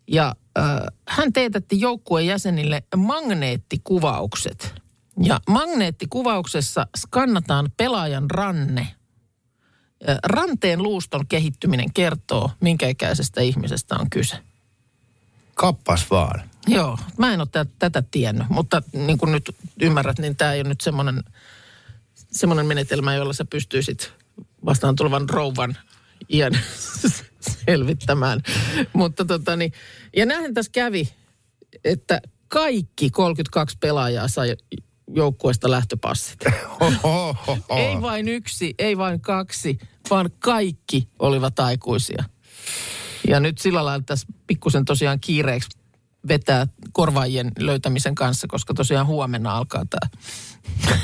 Ja 0.08 0.34
äh, 0.58 0.64
hän 1.08 1.32
teetätti 1.32 1.80
joukkueen 1.80 2.26
jäsenille 2.26 2.82
magneettikuvaukset. 2.96 4.79
Ja 5.22 5.40
magneettikuvauksessa 5.48 6.86
skannataan 6.96 7.72
pelaajan 7.76 8.30
ranne. 8.30 8.94
Ranteen 10.22 10.82
luuston 10.82 11.26
kehittyminen 11.26 11.92
kertoo, 11.92 12.50
minkä 12.60 12.88
ikäisestä 12.88 13.40
ihmisestä 13.40 13.96
on 13.96 14.10
kyse. 14.10 14.36
Kappas 15.54 16.10
vaan. 16.10 16.50
Joo, 16.66 16.98
mä 17.18 17.34
en 17.34 17.40
ole 17.40 17.48
tä- 17.52 17.66
tätä 17.78 18.02
tiennyt, 18.10 18.48
mutta 18.48 18.82
niin 18.92 19.18
kuin 19.18 19.32
nyt 19.32 19.56
ymmärrät, 19.80 20.18
niin 20.18 20.36
tämä 20.36 20.52
ei 20.52 20.60
ole 20.60 20.68
nyt 20.68 20.80
semmoinen, 20.80 21.24
semmoinen 22.14 22.66
menetelmä, 22.66 23.14
jolla 23.14 23.32
sä 23.32 23.44
pystyisit 23.44 24.12
vastaan 24.64 24.96
tulevan 24.96 25.28
rouvan 25.28 25.76
iän 26.28 26.52
selvittämään. 27.66 28.40
Mutta 28.92 29.24
tota 29.24 29.56
niin, 29.56 29.72
ja 30.16 30.26
näinhän 30.26 30.54
tässä 30.54 30.72
kävi, 30.72 31.08
että 31.84 32.20
kaikki 32.48 33.10
32 33.10 33.76
pelaajaa 33.80 34.28
sai 34.28 34.56
joukkueesta 35.14 35.70
lähtöpassit. 35.70 36.44
Ei 37.76 38.00
vain 38.00 38.28
yksi, 38.28 38.74
ei 38.78 38.98
vain 38.98 39.20
kaksi, 39.20 39.78
vaan 40.10 40.30
kaikki 40.38 41.08
olivat 41.18 41.60
aikuisia. 41.60 42.24
Ja 43.28 43.40
nyt 43.40 43.58
sillä 43.58 43.84
lailla 43.84 44.04
tässä 44.06 44.26
pikkusen 44.46 44.84
tosiaan 44.84 45.20
kiireeksi 45.20 45.78
vetää 46.28 46.66
korvaajien 46.92 47.52
löytämisen 47.58 48.14
kanssa, 48.14 48.46
koska 48.46 48.74
tosiaan 48.74 49.06
huomenna 49.06 49.56
alkaa 49.56 49.84
tämä 49.90 50.10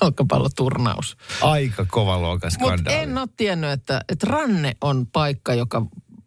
jalkapalloturnaus. 0.00 1.16
Aika 1.40 1.86
kova 1.90 2.18
luokan 2.18 2.50
Mutta 2.52 2.66
skandaali. 2.66 3.02
en 3.02 3.18
ole 3.18 3.28
tiennyt, 3.36 3.70
että, 3.70 4.00
että 4.08 4.26
ranne 4.26 4.76
on 4.80 5.06
paikka, 5.06 5.54
joka 5.54 5.86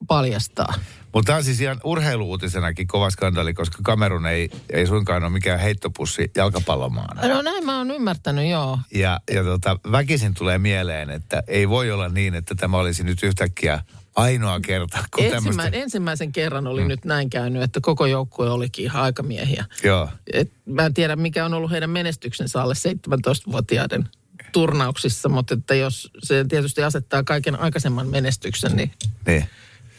paljastaa. 0.09 0.73
Mutta 1.13 1.27
tämä 1.27 1.37
on 1.37 1.43
siis 1.43 1.61
ihan 1.61 1.81
urheiluutisenakin 1.83 2.87
kova 2.87 3.09
skandaali, 3.09 3.53
koska 3.53 3.77
Kamerun 3.83 4.25
ei, 4.25 4.49
ei 4.69 4.87
suinkaan 4.87 5.23
ole 5.23 5.31
mikään 5.31 5.59
heittopussi 5.59 6.31
jalkapallomaana. 6.35 7.27
No 7.27 7.41
näin 7.41 7.65
mä 7.65 7.77
oon 7.77 7.91
ymmärtänyt, 7.91 8.49
joo. 8.49 8.79
Ja, 8.93 9.19
ja 9.33 9.43
tota, 9.43 9.79
väkisin 9.91 10.33
tulee 10.33 10.57
mieleen, 10.57 11.09
että 11.09 11.43
ei 11.47 11.69
voi 11.69 11.91
olla 11.91 12.09
niin, 12.09 12.35
että 12.35 12.55
tämä 12.55 12.77
olisi 12.77 13.03
nyt 13.03 13.23
yhtäkkiä 13.23 13.81
ainoa 14.15 14.59
kerta, 14.59 14.97
kun 15.15 15.23
Ensimmä, 15.23 15.41
tämmöistä... 15.41 15.77
ensimmäisen 15.77 16.31
kerran 16.31 16.67
oli 16.67 16.81
mm. 16.81 16.87
nyt 16.87 17.05
näin 17.05 17.29
käynyt, 17.29 17.63
että 17.63 17.79
koko 17.81 18.05
joukkue 18.05 18.49
olikin 18.49 18.85
ihan 18.85 19.03
aikamiehiä. 19.03 19.65
Joo. 19.83 20.09
Et 20.33 20.51
mä 20.65 20.85
en 20.85 20.93
tiedä, 20.93 21.15
mikä 21.15 21.45
on 21.45 21.53
ollut 21.53 21.71
heidän 21.71 21.89
menestyksensä 21.89 22.61
alle 22.61 22.73
17-vuotiaiden 22.73 24.09
turnauksissa, 24.51 25.29
mutta 25.29 25.53
että 25.53 25.75
jos 25.75 26.11
se 26.23 26.45
tietysti 26.49 26.83
asettaa 26.83 27.23
kaiken 27.23 27.59
aikaisemman 27.59 28.07
menestyksen, 28.07 28.75
niin 28.75 28.91
Niin. 29.25 29.49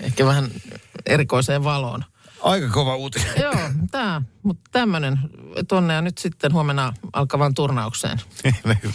Ehkä 0.01 0.27
vähän 0.27 0.51
erikoiseen 1.07 1.65
valoon. 1.65 2.05
Aika 2.43 2.69
kova 2.69 2.97
uutinen. 2.97 3.29
Joo, 3.43 3.55
tämä, 3.91 4.23
mutta 4.43 4.71
tämmöinen 4.73 5.19
tonne 5.69 5.95
ja 5.95 6.03
nyt 6.03 6.19
sitten 6.19 6.53
huomenna 6.53 6.93
alkavaan 7.13 7.55
turnaukseen. 7.55 8.19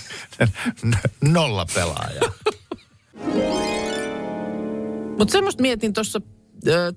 Nolla 1.34 1.66
pelaajaa. 1.74 2.32
Mutta 5.18 5.32
semmoista 5.32 5.62
mietin 5.62 5.94
tuossa, 5.94 6.22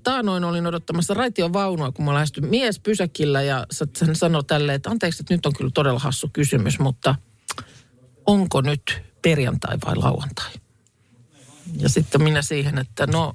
taanoin 0.03 0.43
olin 0.43 0.67
odottamassa 0.67 1.13
raition 1.13 1.53
vaunua, 1.53 1.91
kun 1.91 2.05
mä 2.05 2.13
lähestyn 2.13 2.45
mies 2.45 2.79
pysäkillä 2.79 3.41
ja 3.41 3.65
hän 4.05 4.15
sanoi 4.15 4.43
tälleen, 4.43 4.75
että 4.75 4.89
anteeksi, 4.89 5.21
että 5.21 5.33
nyt 5.33 5.45
on 5.45 5.53
kyllä 5.53 5.71
todella 5.73 5.99
hassu 5.99 6.29
kysymys, 6.33 6.79
mutta 6.79 7.15
onko 8.25 8.61
nyt 8.61 9.01
perjantai 9.21 9.77
vai 9.85 9.95
lauantai? 9.95 10.51
Ja 11.77 11.89
sitten 11.89 12.23
minä 12.23 12.41
siihen, 12.41 12.77
että 12.77 13.07
no 13.07 13.33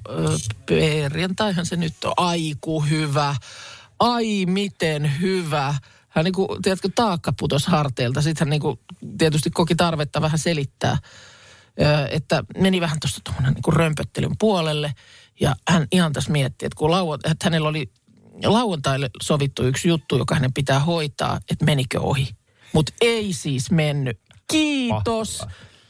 perjantaihan 0.65 1.65
se 1.65 1.75
nyt 1.75 2.03
on. 2.03 2.13
Aiku 2.17 2.81
hyvä. 2.81 3.35
Ai 3.99 4.45
miten 4.45 5.11
hyvä. 5.21 5.75
Hän 6.09 6.25
niin 6.25 6.33
kuin, 6.33 6.61
tiedätkö, 6.61 6.89
taakka 6.95 7.33
putos 7.39 7.67
harteilta. 7.67 8.21
Sitten 8.21 8.45
hän 8.45 8.49
niin 8.49 8.61
kuin, 8.61 8.79
tietysti 9.17 9.49
koki 9.49 9.75
tarvetta 9.75 10.21
vähän 10.21 10.39
selittää, 10.39 10.97
että 12.11 12.43
meni 12.57 12.81
vähän 12.81 12.99
tuosta 12.99 13.21
tuommoinen 13.23 13.53
niin 13.53 13.73
römpöttelyn 13.73 14.35
puolelle. 14.39 14.93
Ja 15.39 15.55
hän 15.67 15.87
ihan 15.91 16.13
tässä 16.13 16.31
mietti, 16.31 16.65
että 16.65 16.77
kun 16.77 16.91
lauan, 16.91 17.19
että 17.23 17.45
hänellä 17.45 17.69
oli 17.69 17.91
lauantaille 18.43 19.09
sovittu 19.23 19.63
yksi 19.63 19.87
juttu, 19.87 20.17
joka 20.17 20.35
hänen 20.35 20.53
pitää 20.53 20.79
hoitaa, 20.79 21.39
että 21.51 21.65
menikö 21.65 22.01
ohi. 22.01 22.29
Mutta 22.73 22.93
ei 23.01 23.33
siis 23.33 23.71
mennyt. 23.71 24.19
Kiitos. 24.51 25.45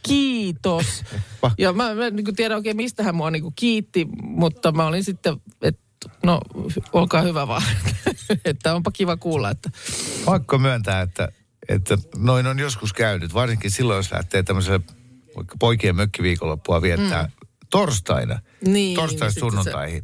Kiitos. 0.08 0.86
Ja 1.58 1.74
mä, 1.74 1.96
mä 1.96 2.06
en 2.08 2.16
niin 2.16 2.36
tiedä 2.36 2.56
oikein, 2.56 2.76
mistä 2.76 3.04
hän 3.04 3.16
mua 3.16 3.32
niin 3.32 3.54
kiitti, 3.56 4.08
mutta 4.22 4.72
mä 4.72 4.86
olin 4.86 5.04
sitten, 5.04 5.42
että 5.62 5.82
no 6.24 6.42
olkaa 6.94 7.22
hyvä 7.22 7.48
vaan. 7.48 7.64
että 8.46 8.76
onpa 8.76 8.92
kiva 8.92 9.18
kuulla, 9.18 9.50
että 9.50 9.70
Pakko 10.26 10.58
myöntää, 10.58 11.02
että, 11.02 11.30
että 11.70 11.98
noin 12.18 12.48
on 12.48 12.60
joskus 12.60 12.94
käynyt, 12.94 13.34
varsinkin 13.34 13.72
silloin, 13.72 13.98
jos 13.98 14.12
lähtee 14.12 14.44
tämmöiselle 14.44 14.80
poikien 15.60 15.96
mökkiviikonloppua 15.96 16.82
viettää 16.82 17.24
mm. 17.24 17.32
torstaina, 17.70 18.40
Niin, 18.66 18.96
torstaista 18.96 19.42
niin 19.42 19.52
sunnuntaihin. 19.52 20.04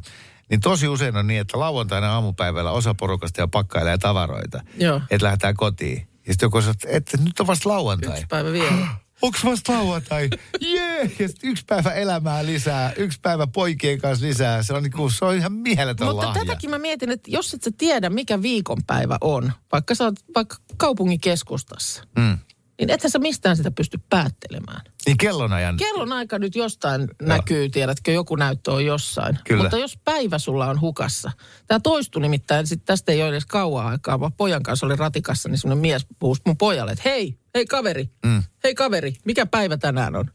Niin 0.50 0.60
tosi 0.60 0.88
usein 0.88 1.16
on 1.16 1.26
niin, 1.26 1.40
että 1.40 1.58
lauantaina 1.58 2.12
aamupäivällä 2.12 2.70
osa 2.70 2.94
porukasta 2.94 3.40
jo 3.40 3.48
pakkailee 3.48 3.98
tavaroita, 3.98 4.62
Joo. 4.76 5.00
että 5.10 5.24
lähdetään 5.24 5.54
kotiin. 5.56 6.08
Ja 6.26 6.32
sitten 6.32 6.46
joku 6.46 6.60
sanoo, 6.60 6.70
että, 6.72 6.88
että 6.90 7.16
nyt 7.16 7.40
on 7.40 7.46
vasta 7.46 7.68
lauantai. 7.68 8.12
yksi 8.12 8.26
päivä 8.28 8.52
vielä. 8.52 8.86
Onks 9.22 9.44
vasta 9.44 9.72
lauantai? 9.72 10.28
Jee! 10.60 10.96
Yeah! 10.98 11.10
Ja 11.20 11.28
sit 11.28 11.38
yksi 11.42 11.64
päivä 11.68 11.90
elämää 11.90 12.46
lisää, 12.46 12.92
yksi 12.96 13.18
päivä 13.22 13.46
poikien 13.46 14.00
kanssa 14.00 14.26
lisää. 14.26 14.62
Se 14.62 14.74
on, 14.74 14.82
niinku, 14.82 15.10
se 15.10 15.24
on 15.24 15.34
ihan 15.34 15.52
mieletön 15.52 16.06
Mutta 16.06 16.26
lahja. 16.26 16.40
tätäkin 16.44 16.70
mä 16.70 16.78
mietin, 16.78 17.10
että 17.10 17.30
jos 17.30 17.54
et 17.54 17.62
sä 17.62 17.70
tiedä, 17.78 18.10
mikä 18.10 18.42
viikonpäivä 18.42 19.18
on, 19.20 19.52
vaikka 19.72 19.94
sä 19.94 20.04
oot 20.04 20.14
vaikka 20.34 20.56
kaupungin 20.76 21.20
keskustassa, 21.20 22.02
Mm. 22.18 22.38
niin 22.78 22.90
ethän 22.90 23.10
sä 23.10 23.18
mistään 23.18 23.56
sitä 23.56 23.70
pysty 23.70 23.98
päättelemään. 24.10 24.80
Niin 25.06 25.16
kellonajan. 25.16 25.76
Kellon 25.76 26.12
aika 26.12 26.38
nyt 26.38 26.56
jostain 26.56 27.08
näkyy, 27.22 27.68
tiedätkö, 27.68 28.12
joku 28.12 28.36
näyttö 28.36 28.72
on 28.72 28.84
jossain. 28.86 29.38
Kyllä. 29.44 29.62
Mutta 29.62 29.78
jos 29.78 29.98
päivä 30.04 30.38
sulla 30.38 30.66
on 30.66 30.80
hukassa. 30.80 31.32
Tämä 31.66 31.80
toistui 31.80 32.22
nimittäin, 32.22 32.66
sit 32.66 32.84
tästä 32.84 33.12
ei 33.12 33.22
ole 33.22 33.28
edes 33.28 33.46
kauan 33.46 33.86
aikaa, 33.86 34.20
vaan 34.20 34.32
pojan 34.32 34.62
kanssa 34.62 34.86
oli 34.86 34.96
ratikassa, 34.96 35.48
niin 35.48 35.58
semmoinen 35.58 35.82
mies 35.82 36.06
puhuisi 36.18 36.42
mun 36.46 36.56
pojalle, 36.56 36.92
että 36.92 37.02
hei, 37.08 37.38
hei 37.54 37.66
kaveri, 37.66 38.10
mm. 38.24 38.42
hei 38.64 38.74
kaveri, 38.74 39.14
mikä 39.24 39.46
päivä 39.46 39.76
tänään 39.76 40.16
on? 40.16 40.30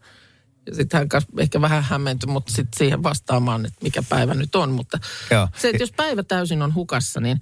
Ja 0.67 0.75
sitten 0.75 0.97
hän 0.97 1.21
ehkä 1.39 1.61
vähän 1.61 1.83
hämmentyi, 1.83 2.31
mutta 2.31 2.53
sitten 2.53 2.77
siihen 2.77 3.03
vastaamaan, 3.03 3.65
että 3.65 3.79
mikä 3.83 4.03
päivä 4.09 4.33
nyt 4.33 4.55
on. 4.55 4.71
Mutta 4.71 4.99
Joo. 5.31 5.47
se, 5.57 5.69
että 5.69 5.83
jos 5.83 5.91
päivä 5.91 6.23
täysin 6.23 6.61
on 6.61 6.73
hukassa, 6.73 7.19
niin 7.19 7.39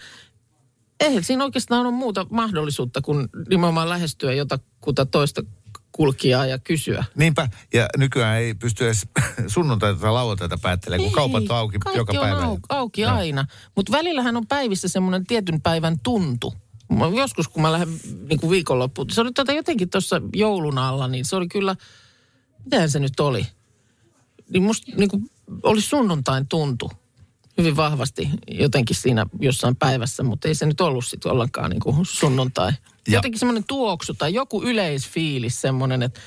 eihän 0.99 1.23
siinä 1.23 1.43
oikeastaan 1.43 1.85
ole 1.85 1.91
muuta 1.91 2.25
mahdollisuutta 2.29 3.01
kuin 3.01 3.29
nimenomaan 3.49 3.89
lähestyä 3.89 4.33
jotakuta 4.33 5.05
toista 5.05 5.43
kulkijaa 5.91 6.45
ja 6.45 6.59
kysyä. 6.59 7.03
Niinpä, 7.15 7.49
ja 7.73 7.87
nykyään 7.97 8.37
ei 8.37 8.53
pysty 8.53 8.85
edes 8.85 9.07
sunnuntaita 9.47 9.99
tai 9.99 10.11
lauantaita 10.11 10.57
päättelemään, 10.61 11.03
kun 11.09 11.15
kaupat 11.15 11.43
on 11.49 11.57
auki 11.57 11.77
joka 11.95 12.13
on 12.13 12.19
päivä. 12.19 12.41
Au, 12.41 12.57
auki 12.69 13.01
Joo. 13.01 13.13
aina. 13.13 13.45
Mutta 13.75 13.91
välillähän 13.91 14.37
on 14.37 14.47
päivissä 14.47 14.87
semmoinen 14.87 15.25
tietyn 15.25 15.61
päivän 15.61 15.99
tuntu. 15.99 16.53
Mä 16.89 17.07
Joskus 17.07 17.47
kun 17.47 17.61
mä 17.61 17.71
lähden 17.71 17.99
niin 18.29 18.39
kuin 18.39 18.49
viikonloppuun, 18.49 19.09
se 19.09 19.21
oli 19.21 19.31
tota 19.31 19.53
jotenkin 19.53 19.89
tuossa 19.89 20.21
joulun 20.33 20.77
alla, 20.77 21.07
niin 21.07 21.25
se 21.25 21.35
oli 21.35 21.47
kyllä, 21.47 21.75
mitähän 22.63 22.89
se 22.89 22.99
nyt 22.99 23.19
oli? 23.19 23.47
Niin 24.49 24.63
musta 24.63 24.91
niin 24.97 25.09
kuin 25.09 25.29
oli 25.63 25.81
sunnuntain 25.81 26.47
tuntu 26.47 26.91
hyvin 27.57 27.75
vahvasti 27.75 28.29
jotenkin 28.47 28.95
siinä 28.95 29.25
jossain 29.39 29.75
päivässä, 29.75 30.23
mutta 30.23 30.47
ei 30.47 30.55
se 30.55 30.65
nyt 30.65 30.81
ollut 30.81 31.05
sitten 31.05 31.31
ollenkaan 31.31 31.69
niin 31.69 31.79
kuin 31.79 32.05
sunnuntai. 32.05 32.71
Ja- 33.07 33.13
Jotenkin 33.13 33.39
semmoinen 33.39 33.63
tuoksu 33.67 34.13
tai 34.13 34.33
joku 34.33 34.63
yleisfiilis 34.63 35.61
semmoinen, 35.61 36.03
että 36.03 36.19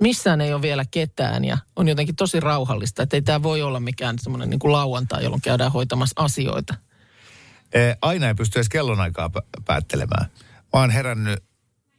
missään 0.00 0.40
ei 0.40 0.52
ole 0.54 0.62
vielä 0.62 0.84
ketään 0.90 1.44
ja 1.44 1.58
on 1.76 1.88
jotenkin 1.88 2.16
tosi 2.16 2.40
rauhallista, 2.40 3.02
että 3.02 3.16
ei 3.16 3.22
tämä 3.22 3.42
voi 3.42 3.62
olla 3.62 3.80
mikään 3.80 4.18
semmoinen 4.18 4.50
niin 4.50 4.58
kuin 4.58 4.72
lauantai, 4.72 5.22
jolloin 5.22 5.42
käydään 5.42 5.72
hoitamassa 5.72 6.22
asioita. 6.22 6.74
Eh, 7.74 7.96
Aina 8.02 8.28
ei 8.28 8.34
pysty 8.34 8.58
edes 8.58 8.68
kellonaikaa 8.68 9.28
pä- 9.38 9.62
päättelemään. 9.64 10.26
Mä 10.72 10.80
oon 10.80 10.90
herännyt 10.90 11.44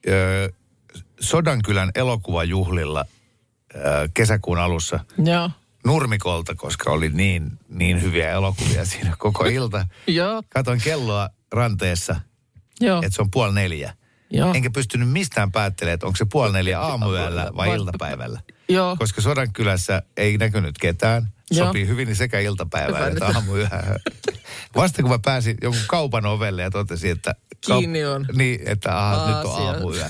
ö, 0.08 0.50
Sodankylän 1.20 1.92
elokuvajuhlilla 1.96 3.06
äh, 3.76 3.82
kesäkuun 4.14 4.60
alussa 4.60 5.00
Joo. 5.26 5.50
Nurmikolta, 5.86 6.56
koska 6.56 6.92
oli 6.92 7.10
niin, 7.10 7.52
niin 7.70 8.02
hyviä 8.02 8.32
elokuvia 8.32 8.86
siinä 8.86 9.16
koko 9.18 9.46
ilta. 9.46 9.86
Joo. 10.08 10.44
Katoin 10.50 10.82
kelloa 10.84 11.30
ranteessa, 11.52 12.16
että 13.04 13.16
se 13.16 13.22
on 13.22 13.32
puoli 13.32 13.54
neljä. 13.54 13.94
Joo. 14.32 14.54
Enkä 14.54 14.70
pystynyt 14.70 15.10
mistään 15.10 15.52
päättelemään, 15.52 15.94
että 15.94 16.06
onko 16.06 16.18
se 16.18 16.26
puoli 16.32 16.54
neljä 16.54 16.80
aamuyöllä 16.82 17.44
vai 17.56 17.68
Vai- 17.68 17.76
iltapäivällä. 17.78 18.42
Joo. 18.74 18.96
Koska 19.00 19.22
Sodankylässä 19.22 20.02
ei 20.18 20.38
näkynyt 20.38 20.78
ketään. 20.78 21.34
Joo. 21.52 21.68
Sopii 21.68 21.88
hyvin 21.88 22.08
niin 22.08 22.16
sekä 22.16 22.40
iltapäivään 22.40 23.12
että 23.12 23.26
aamuyöhön. 23.26 24.00
Vasta 24.76 25.02
kun 25.02 25.12
mä 25.12 25.20
pääsin 25.20 25.58
jonkun 25.62 25.82
kaupan 25.88 26.26
ovelle 26.26 26.62
ja 26.62 26.72
totesin, 26.72 27.12
että... 27.12 27.36
Kiinni 27.62 28.06
on. 28.06 28.26
Niin, 28.34 28.60
että 28.66 28.98
aha, 28.98 29.28
nyt 29.28 29.46
on 29.46 29.52
Aasia. 29.52 29.72
aamuyö. 29.72 30.06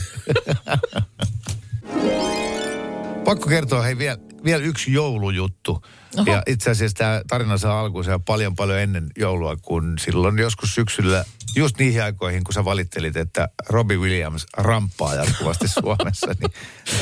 Pakko 3.26 3.50
kertoa 3.50 3.82
hei 3.82 3.97
vielä, 3.97 4.17
vielä 4.43 4.63
yksi 4.63 4.93
joulujuttu. 4.93 5.86
Oho. 6.17 6.32
Ja 6.32 6.43
itse 6.47 6.71
asiassa 6.71 6.97
tämä 6.97 7.21
tarina 7.28 7.58
saa 7.58 7.80
alkuunsa 7.80 8.19
paljon 8.19 8.56
paljon 8.56 8.80
ennen 8.80 9.08
joulua, 9.17 9.56
kun 9.62 9.95
silloin 10.00 10.38
joskus 10.38 10.76
syksyllä, 10.76 11.26
just 11.56 11.78
niihin 11.78 12.04
aikoihin, 12.04 12.44
kun 12.44 12.54
sä 12.54 12.66
valittelit, 12.66 13.16
että 13.18 13.50
Robbie 13.70 13.98
Williams 13.98 14.46
ramppaa 14.58 15.16
jatkuvasti 15.16 15.68
Suomessa, 15.82 16.28
niin 16.40 16.52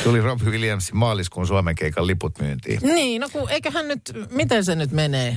tuli 0.04 0.20
Robbie 0.20 0.50
Williamsin 0.50 0.96
maaliskuun 0.96 1.46
Suomen 1.46 1.74
keikan 1.74 2.06
liput 2.06 2.38
myyntiin. 2.40 2.80
Niin, 2.82 3.20
no 3.20 3.28
kun 3.32 3.50
eiköhän 3.50 3.88
nyt, 3.88 4.00
miten 4.30 4.64
se 4.64 4.74
nyt 4.76 4.90
menee? 4.92 5.36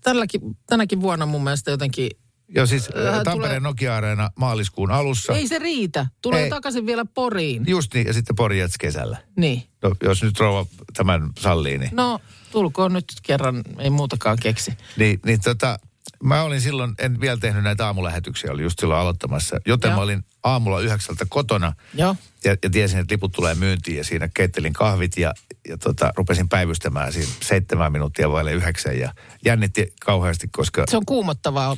Tälläkin, 0.00 0.40
tänäkin 0.66 1.00
vuonna 1.00 1.26
mun 1.26 1.44
mielestä 1.44 1.70
jotenkin, 1.70 2.10
Joo, 2.54 2.66
siis 2.66 2.84
Äh, 2.88 2.92
Tampereen 3.14 3.36
tulee- 3.36 3.60
Nokia-areena 3.60 4.30
maaliskuun 4.36 4.90
alussa. 4.90 5.32
ei 5.32 5.48
se 5.48 5.58
riitä. 5.58 6.06
Tulee 6.22 6.44
Ei. 6.44 6.50
takaisin 6.50 6.86
vielä 6.86 7.04
Poriin. 7.14 7.64
Just 7.68 7.94
niin, 7.94 8.06
ja 8.06 8.12
sitten 8.12 8.36
Pori 8.36 8.58
Jets 8.58 8.78
kesällä. 8.78 9.16
Niin. 9.36 9.62
No, 9.82 9.94
jos 10.02 10.22
nyt 10.22 10.40
rouva 10.40 10.66
tämän 10.96 11.30
sallii, 11.38 11.78
niin... 11.78 11.90
No, 11.92 12.20
tulkoon 12.52 12.92
nyt 12.92 13.04
kerran, 13.22 13.62
ei 13.78 13.90
muutakaan 13.90 14.38
keksi. 14.42 14.72
Niin, 14.96 15.20
niin 15.26 15.40
tota, 15.40 15.78
mä 16.22 16.42
olin 16.42 16.60
silloin, 16.60 16.94
en 16.98 17.20
vielä 17.20 17.36
tehnyt 17.36 17.62
näitä 17.62 17.86
aamulähetyksiä, 17.86 18.52
oli 18.52 18.62
just 18.62 18.80
silloin 18.80 19.00
aloittamassa. 19.00 19.56
Joten 19.66 19.88
Joo. 19.88 19.96
mä 19.96 20.02
olin 20.02 20.24
aamulla 20.42 20.80
yhdeksältä 20.80 21.26
kotona 21.28 21.72
Joo. 21.94 22.16
ja, 22.44 22.56
ja 22.62 22.70
tiesin, 22.70 22.98
että 22.98 23.12
liput 23.14 23.32
tulee 23.32 23.54
myyntiin 23.54 23.96
ja 23.96 24.04
siinä 24.04 24.28
keittelin 24.34 24.72
kahvit 24.72 25.16
ja, 25.16 25.34
ja 25.68 25.78
tota, 25.78 26.12
rupesin 26.16 26.48
päivystämään 26.48 27.12
siinä 27.12 27.32
seitsemän 27.42 27.92
minuuttia 27.92 28.30
vaille 28.30 28.52
yhdeksän 28.52 28.98
ja 28.98 29.14
jännitti 29.44 29.92
kauheasti, 30.04 30.48
koska 30.48 30.84
Se 30.90 30.96
on 30.96 31.06
kuumottavaa. 31.06 31.76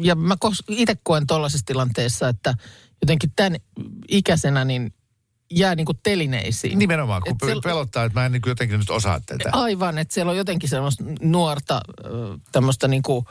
Ja 0.00 0.14
mä 0.14 0.36
itse 0.68 0.94
koen 1.02 1.26
tuollaisessa 1.26 1.66
tilanteessa, 1.66 2.28
että 2.28 2.54
jotenkin 3.02 3.32
tämän 3.36 3.56
ikäisenä 4.08 4.64
niin 4.64 4.94
jää 5.56 5.74
niin 5.74 5.86
kuin 5.86 5.98
telineisiin. 6.02 6.78
nimenomaan 6.78 7.22
kun 7.22 7.32
Et 7.32 7.38
siellä- 7.46 7.62
pelottaa, 7.62 8.04
että 8.04 8.20
mä 8.20 8.26
en 8.26 8.32
niin 8.32 8.42
kuin 8.42 8.50
jotenkin 8.50 8.78
nyt 8.78 8.90
osaa 8.90 9.20
tätä. 9.26 9.50
Aivan, 9.52 9.98
että 9.98 10.14
siellä 10.14 10.30
on 10.30 10.36
jotenkin 10.36 10.68
semmoista 10.68 11.04
nuorta 11.20 11.80
tämmöistä 12.52 12.88
niin 12.88 13.02
kuin 13.02 13.24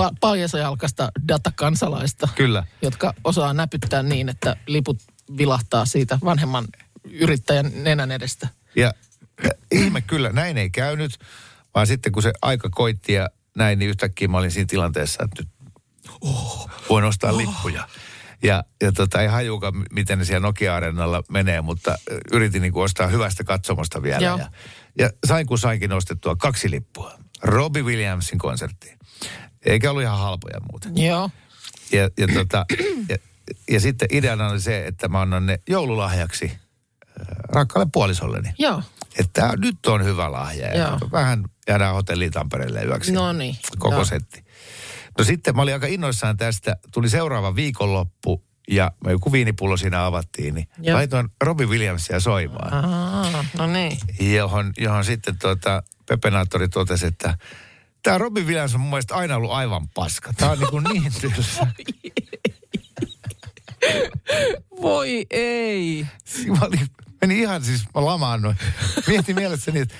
pa- 0.00 0.14
paljasajalkasta 0.20 1.12
datakansalaista, 1.28 2.28
Kyllä. 2.34 2.66
jotka 2.82 3.14
osaa 3.24 3.54
näpyttää 3.54 4.02
niin, 4.02 4.28
että 4.28 4.56
liput 4.66 4.98
vilahtaa 5.36 5.86
siitä 5.86 6.18
vanhemman 6.24 6.64
yrittäjän 7.10 7.70
nenän 7.74 8.10
edestä. 8.10 8.48
Ja, 8.76 8.92
ja 9.44 9.50
ihme 9.70 10.00
kyllä, 10.00 10.32
näin 10.32 10.58
ei 10.58 10.70
käynyt, 10.70 11.18
vaan 11.74 11.86
sitten 11.86 12.12
kun 12.12 12.22
se 12.22 12.32
aika 12.42 12.68
koitti 12.70 13.12
ja 13.12 13.30
näin, 13.56 13.78
niin 13.78 13.88
yhtäkkiä 13.88 14.28
mä 14.28 14.38
olin 14.38 14.50
siinä 14.50 14.66
tilanteessa, 14.66 15.24
että 15.24 15.42
nyt 15.42 15.48
oh, 16.20 16.70
voin 16.88 17.04
ostaa 17.04 17.30
oh. 17.30 17.36
lippuja. 17.36 17.88
Ja, 18.42 18.64
ja 18.82 18.92
tota, 18.92 19.20
ei 19.20 19.28
hajuka, 19.28 19.72
miten 19.90 20.18
ne 20.18 20.24
siellä 20.24 20.46
Nokia-areenalla 20.46 21.22
menee, 21.30 21.60
mutta 21.60 21.98
yritin 22.32 22.62
niin 22.62 22.72
kuin 22.72 22.84
ostaa 22.84 23.06
hyvästä 23.06 23.44
katsomosta 23.44 24.02
vielä. 24.02 24.26
Joo. 24.26 24.38
Ja, 24.38 24.50
ja 24.98 25.10
sain 25.26 25.46
kun 25.46 25.58
sainkin 25.58 25.92
ostettua 25.92 26.36
kaksi 26.36 26.70
lippua. 26.70 27.12
Robbie 27.42 27.82
Williamsin 27.82 28.38
konserttiin. 28.38 28.98
Eikä 29.66 29.90
ollut 29.90 30.02
ihan 30.02 30.18
halpoja 30.18 30.60
muuten. 30.70 31.04
Joo. 31.04 31.30
Ja, 31.92 32.02
ja, 32.18 32.28
tota, 32.34 32.66
ja, 33.08 33.16
ja 33.70 33.80
sitten 33.80 34.08
ideana 34.12 34.48
oli 34.48 34.60
se, 34.60 34.86
että 34.86 35.08
mä 35.08 35.20
annan 35.20 35.46
ne 35.46 35.58
joululahjaksi 35.68 36.52
rakkaalle 37.48 37.90
puolisolleni. 37.92 38.54
Joo. 38.58 38.82
Että 39.18 39.52
nyt 39.56 39.86
on 39.86 40.04
hyvä 40.04 40.32
lahja. 40.32 40.66
Ja 40.66 40.88
Joo. 40.88 40.98
vähän 41.12 41.44
jäädään 41.68 41.94
hotelliin 41.94 42.32
Tampereelle 42.32 42.84
yöksi. 42.84 43.12
No 43.12 43.32
niin. 43.32 43.56
Koko 43.78 43.94
Joo. 43.94 44.04
setti. 44.04 44.41
No 45.18 45.24
sitten 45.24 45.56
mä 45.56 45.62
olin 45.62 45.74
aika 45.74 45.86
innoissaan 45.86 46.36
tästä. 46.36 46.76
Tuli 46.92 47.08
seuraava 47.08 47.54
viikonloppu 47.56 48.44
ja 48.68 48.92
me 49.04 49.10
joku 49.12 49.32
viinipullo 49.32 49.76
siinä 49.76 50.06
avattiin. 50.06 50.54
Niin 50.54 50.68
Joo. 50.78 50.96
laitoin 50.96 51.28
Robbie 51.44 51.66
Williamsia 51.66 52.20
soimaan. 52.20 52.74
Aa, 52.84 53.44
no 53.58 53.66
niin. 53.66 53.98
Johon, 54.20 54.72
johon 54.78 55.04
sitten 55.04 55.38
tuota, 55.38 55.82
Pepe 56.08 56.30
Naattori 56.30 56.68
totesi, 56.68 57.06
että 57.06 57.38
tämä 58.02 58.18
Robbie 58.18 58.44
Williams 58.44 58.74
on 58.74 58.80
mun 58.80 58.90
mielestä 58.90 59.14
aina 59.14 59.36
ollut 59.36 59.50
aivan 59.52 59.88
paska. 59.88 60.32
Tämä 60.32 60.52
on 60.52 60.58
niin, 60.58 60.70
kuin 60.70 60.84
niin 60.92 61.12
tylsä. 61.20 61.66
Voi 64.82 65.26
ei. 65.30 66.06
Mä 66.46 66.66
olin, 66.66 66.86
meni 67.20 67.38
ihan 67.40 67.64
siis, 67.64 67.82
mä 67.94 68.04
lamaannuin. 68.04 68.56
Mietin 69.06 69.36
mielessäni, 69.36 69.80
että 69.80 69.94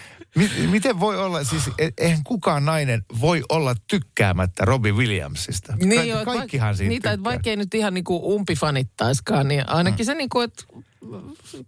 miten 0.70 1.00
voi 1.00 1.16
olla, 1.18 1.44
siis 1.44 1.62
e- 1.78 1.88
eihän 1.98 2.24
kukaan 2.24 2.64
nainen 2.64 3.02
voi 3.20 3.42
olla 3.48 3.74
tykkäämättä 3.90 4.64
Robbie 4.64 4.92
Williamsista. 4.92 5.72
Ka- 5.72 5.86
Niin 5.86 6.08
joo, 6.08 6.24
kaikkihan 6.24 6.74
vaik- 6.74 6.76
siitä 6.76 6.88
Niitä, 6.88 7.10
että 7.10 7.16
tykkää. 7.16 7.30
vaikka 7.32 7.50
ei 7.50 7.56
nyt 7.56 7.74
ihan 7.74 7.94
niinku 7.94 8.34
umpifanittaiskaan, 8.34 9.48
niin 9.48 9.68
ainakin 9.68 10.06
se 10.06 10.14
niinku, 10.14 10.40
että 10.40 10.64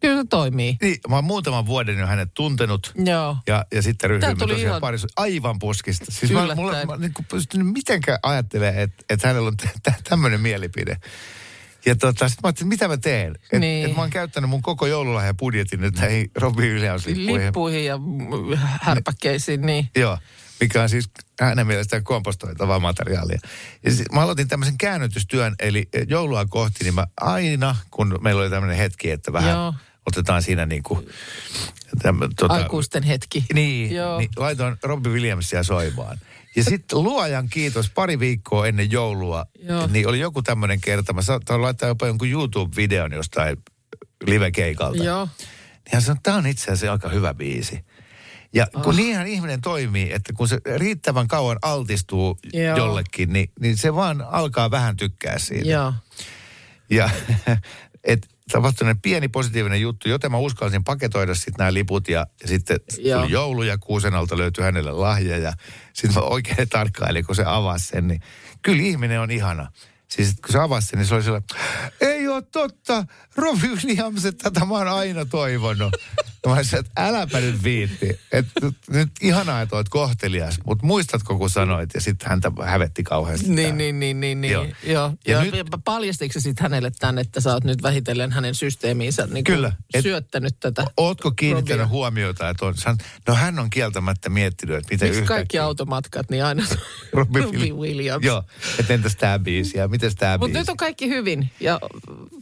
kyllä 0.01 0.23
se 0.23 0.29
toimii. 0.31 0.77
Niin, 0.83 0.97
mä 1.09 1.15
oon 1.15 1.25
muutaman 1.25 1.67
vuoden 1.67 1.99
jo 1.99 2.07
hänet 2.07 2.35
tuntenut. 2.35 2.93
Joo. 3.05 3.37
Ja, 3.47 3.65
ja 3.73 3.83
sitten 3.83 4.11
ryhdyimme 4.11 4.37
tosiaan 4.37 4.61
ihan- 4.61 4.81
parissa 4.81 5.09
aivan 5.17 5.59
puskista. 5.59 6.05
Siis 6.09 6.33
mä, 6.33 6.43
Yllättäen. 6.45 6.67
mulla, 6.67 6.87
mä 6.87 6.97
niin 6.97 7.13
pystynyt 7.31 7.67
mitenkään 7.73 8.19
ajattelemaan, 8.23 8.83
että, 8.83 9.05
että 9.11 9.29
hänellä 9.29 9.49
on 9.49 9.57
tä- 9.57 9.69
tä- 9.83 9.95
tämmöinen 10.09 10.41
mielipide. 10.41 10.97
Ja 11.87 11.97
tota, 11.97 12.29
sitten 12.29 12.43
mä 12.43 12.49
ajattelin, 12.49 12.69
mitä 12.69 12.89
mä 12.89 12.97
teen? 12.97 13.35
Et, 13.53 13.61
Niin. 13.61 13.87
et 13.91 13.97
mä 13.97 14.01
oon 14.03 14.11
käyttänyt 14.11 14.51
mun 14.51 14.63
koko 14.63 14.87
joululahjabudjetin 14.87 15.81
nyt 15.81 15.99
näihin 15.99 16.31
Robbie 16.35 16.75
Williams-lippuihin. 16.75 17.47
Lippuihin 17.47 17.85
ja 17.85 17.99
härpäkkeisiin, 18.83 19.61
niin. 19.61 19.89
Joo, 19.97 20.19
mikä 20.61 20.83
on 20.83 20.89
siis 20.89 21.11
hänen 21.41 21.67
mielestään 21.67 22.05
kompostoitavaa 22.05 22.79
materiaalia. 22.81 23.39
Ja 23.85 23.91
sit 23.91 24.13
mä 24.13 24.21
aloitin 24.21 24.49
tämmöisen 24.49 24.79
käännytystyön, 24.79 25.55
eli 25.59 25.89
joulua 26.09 26.45
kohti, 26.47 26.85
niin 26.85 26.95
mä 26.95 27.07
aina, 27.21 27.77
kun 27.91 28.19
meillä 28.21 28.43
oli 28.43 28.51
tämmöinen 28.51 28.77
hetki, 28.79 29.11
että 29.11 29.33
vähän 29.33 29.51
Joo. 29.51 29.75
otetaan 30.07 30.43
siinä 30.43 30.67
niin 30.67 30.83
kuin... 30.83 31.07
Tämmö, 32.03 32.29
tota, 32.37 32.55
Aikuisten 32.55 33.03
hetki. 33.03 33.45
Niin, 33.55 33.95
Joo. 33.95 34.19
niin 34.19 34.31
laitoin 34.37 34.77
Robbie 34.83 35.13
Williamsia 35.13 35.63
soimaan. 35.63 36.19
Ja 36.57 36.65
sitten 36.65 37.03
luojan 37.03 37.49
kiitos, 37.49 37.91
pari 37.91 38.19
viikkoa 38.19 38.67
ennen 38.67 38.91
joulua, 38.91 39.47
Joo. 39.59 39.87
niin 39.87 40.09
oli 40.09 40.21
joku 40.21 40.43
tämmöinen 40.43 40.81
kerta. 40.81 41.13
Mä 41.13 41.23
saattaa 41.23 41.63
laittaa 41.63 41.89
jopa 41.89 42.07
jonkun 42.07 42.29
YouTube-videon 42.29 43.13
jostain 43.13 43.57
live-keikalta. 44.27 45.05
Joo. 45.05 45.29
Niin 45.39 45.93
hän 45.93 46.03
sanoi, 46.03 46.21
tämä 46.23 46.37
on 46.37 46.47
itse 46.47 46.65
asiassa 46.65 46.93
aika 46.93 47.09
hyvä 47.09 47.35
biisi. 47.35 47.85
Ja 48.55 48.67
kun 48.73 48.87
oh. 48.87 48.97
niinhän 48.97 49.27
ihminen 49.27 49.61
toimii, 49.61 50.13
että 50.13 50.33
kun 50.33 50.49
se 50.49 50.61
riittävän 50.77 51.29
kauan 51.29 51.59
altistuu 51.63 52.39
Joo. 52.53 52.77
jollekin, 52.77 53.33
niin, 53.33 53.51
niin 53.61 53.79
se 53.79 53.95
vaan 53.95 54.27
alkaa 54.31 54.71
vähän 54.71 54.97
tykkää 54.97 55.39
siitä. 55.39 55.69
Joo. 55.69 55.93
Ja 56.91 57.11
et, 58.05 58.29
tapahtui 58.53 58.95
pieni 59.03 59.29
positiivinen 59.29 59.81
juttu, 59.81 60.09
joten 60.09 60.31
mä 60.31 60.39
uskalsin 60.39 60.85
paketoida 60.85 61.35
sitten 61.35 61.55
nämä 61.59 61.75
liput 61.75 62.09
ja, 62.09 62.27
ja 62.43 62.49
sitten 62.49 62.81
Joo. 62.99 63.21
tuli 63.21 63.33
joulu 63.33 63.63
ja 63.63 63.79
kuusen 63.79 64.15
alta 64.15 64.39
löytyi 64.39 64.65
hänelle 64.65 64.93
lahja 64.93 65.39
ja 65.39 65.53
sitten 65.93 66.23
mä 66.23 66.29
oikein 66.29 66.69
tarkkailin, 66.69 67.25
kun 67.25 67.37
se 67.37 67.45
avasi 67.47 67.87
sen, 67.87 68.09
niin 68.09 68.21
kyllä 68.63 68.83
ihminen 68.83 69.21
on 69.21 69.31
ihana. 69.31 69.73
Siis 70.09 70.35
kun 70.45 70.53
se 70.53 70.59
avasi 70.59 70.87
sen, 70.87 70.99
niin 70.99 71.07
se 71.07 71.15
oli 71.15 71.23
sellainen, 71.23 71.49
ei 72.01 72.29
ole 72.29 72.43
totta, 72.43 73.05
Robbie 73.37 73.71
Williams, 73.71 74.25
että 74.25 74.51
tätä 74.51 74.67
mä 74.67 74.75
oon 74.75 74.89
aina 74.89 75.25
toivonut. 75.25 75.97
Ja 76.45 76.51
mä 76.55 76.63
sanoin, 76.63 76.87
että 76.87 77.07
äläpä 77.07 77.41
nyt 77.41 77.63
viitti. 77.63 78.19
Että 78.33 78.61
nyt 78.91 79.09
ihanaa, 79.23 79.61
että 79.63 79.77
oot 79.77 79.89
kohtelias, 79.89 80.59
mutta 80.67 80.87
muistatko 80.87 81.39
kun 81.39 81.51
sanoit? 81.51 81.91
Ja 81.95 82.01
sitten 82.01 82.29
häntä 82.29 82.53
hävetti 82.65 83.03
kauheasti. 83.03 83.49
Niin, 83.49 83.79
niin, 83.79 84.01
niin, 84.01 84.21
niin, 84.21 84.41
niin. 84.41 84.53
Joo. 84.53 84.67
Joo. 84.87 85.13
Ja 85.27 85.33
Ja, 85.35 85.41
nyt- 85.45 85.55
se 86.33 86.41
sitten 86.41 86.63
hänelle 86.63 86.91
tämän, 86.99 87.19
että 87.19 87.41
sä 87.41 87.53
oot 87.53 87.65
nyt 87.65 87.83
vähitellen 87.83 88.33
hänen 88.33 88.55
systeemiinsä 88.55 89.27
niin 89.27 89.45
Kyllä. 89.45 89.73
Et- 89.95 90.03
syöttänyt 90.03 90.57
tätä? 90.61 90.85
Ootko 90.97 91.31
kiinnittänyt 91.31 91.81
Robbia. 91.81 91.93
huomiota, 91.93 92.49
että 92.49 92.67
on, 92.67 92.75
no 93.29 93.35
hän 93.35 93.59
on 93.59 93.71
kieltämättä 93.71 94.29
miettinyt, 94.29 94.77
että 94.77 94.95
miten 94.95 95.09
Miksi 95.09 95.21
yhtäkkiä... 95.21 95.37
kaikki 95.37 95.59
automatkat, 95.59 96.31
niin 96.31 96.45
aina 96.45 96.63
Robbie 97.13 97.43
Robbie 97.43 97.61
Will- 97.71 97.77
Williams. 97.81 98.25
Joo, 98.27 98.43
että 98.79 98.95
entäs 98.95 99.17
tämä 99.17 99.39
biisi 99.39 99.79
ja 99.79 99.89
miten 99.89 100.17
tämä 100.17 100.39
Mutta 100.39 100.59
nyt 100.59 100.69
on 100.69 100.77
kaikki 100.77 101.09
hyvin. 101.09 101.51
Ja 101.61 101.81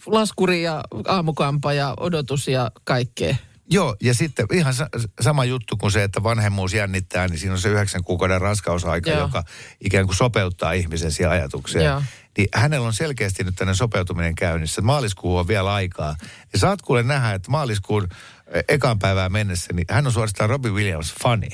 laskuri 0.06 0.62
ja 0.62 0.84
aamukampa 1.06 1.72
ja 1.72 1.94
odotus 2.00 2.48
ja 2.48 2.70
kaikkea. 2.84 3.36
Joo, 3.70 3.96
ja 4.02 4.14
sitten 4.14 4.46
ihan 4.52 4.74
sa- 4.74 4.88
sama 5.20 5.44
juttu 5.44 5.76
kuin 5.76 5.92
se, 5.92 6.02
että 6.02 6.22
vanhemmuus 6.22 6.74
jännittää, 6.74 7.28
niin 7.28 7.38
siinä 7.38 7.52
on 7.52 7.60
se 7.60 7.68
yhdeksän 7.68 8.04
kuukauden 8.04 8.40
raskausaika, 8.40 9.10
Joo. 9.10 9.20
joka 9.20 9.44
ikään 9.80 10.06
kuin 10.06 10.16
sopeuttaa 10.16 10.72
ihmisen 10.72 11.12
siihen 11.12 11.30
ajatukseen. 11.30 11.84
Joo. 11.84 12.02
niin 12.38 12.48
hänellä 12.54 12.86
on 12.86 12.94
selkeästi 12.94 13.44
nyt 13.44 13.54
tänne 13.54 13.74
sopeutuminen 13.74 14.34
käynnissä. 14.34 14.82
Maaliskuu 14.82 15.36
on 15.36 15.48
vielä 15.48 15.74
aikaa. 15.74 16.16
Ja 16.52 16.58
saat 16.58 16.82
kuule 16.82 17.02
nähdä, 17.02 17.32
että 17.32 17.50
maaliskuun 17.50 18.08
eh, 18.46 18.64
ekan 18.68 18.98
päivään 18.98 19.32
mennessä, 19.32 19.72
niin 19.72 19.86
hän 19.90 20.06
on 20.06 20.12
suorastaan 20.12 20.50
Robbie 20.50 20.72
Williams 20.72 21.14
fani. 21.22 21.48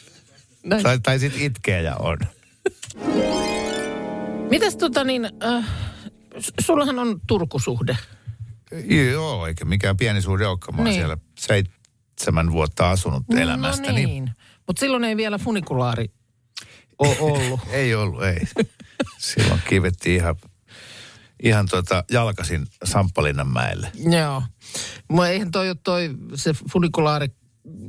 tai, 0.82 0.98
tai 1.02 1.18
sitten 1.18 1.42
itkee 1.42 1.82
ja 1.82 1.96
on. 1.96 2.18
Mitäs 4.50 4.76
tota 4.76 5.04
niin, 5.04 5.30
äh, 5.44 5.64
sullahan 6.60 6.98
on 6.98 7.20
Turkusuhde. 7.26 7.96
Joo, 9.12 9.46
eikä 9.46 9.64
mikään 9.64 9.96
pieni 9.96 10.22
suuri 10.22 10.44
joukko. 10.44 10.72
Mä 10.72 10.82
Niin. 10.84 10.94
siellä 10.94 11.16
seitsemän 11.38 12.52
vuotta 12.52 12.90
asunut 12.90 13.24
elämästä. 13.36 13.88
No 13.88 13.94
niin. 13.94 14.30
Mutta 14.66 14.80
silloin 14.80 15.04
ei 15.04 15.16
vielä 15.16 15.38
funikulaari 15.38 16.06
ole 16.98 17.16
ollut. 17.32 17.60
Ei 17.70 17.94
ollut, 17.94 18.22
ei. 18.24 18.40
Silloin 19.18 19.60
kivettiin 19.68 20.16
ihan, 20.16 20.36
ihan 21.42 21.66
tota 21.68 22.04
jalkasin 22.10 22.66
Samppalinnan 22.84 23.48
mäelle. 23.48 23.92
Joo. 24.10 24.42
Mutta 25.08 25.28
eihän 25.28 25.50
toi 25.50 25.74
toi 25.84 26.10
se 26.34 26.52
funikulaari 26.72 27.28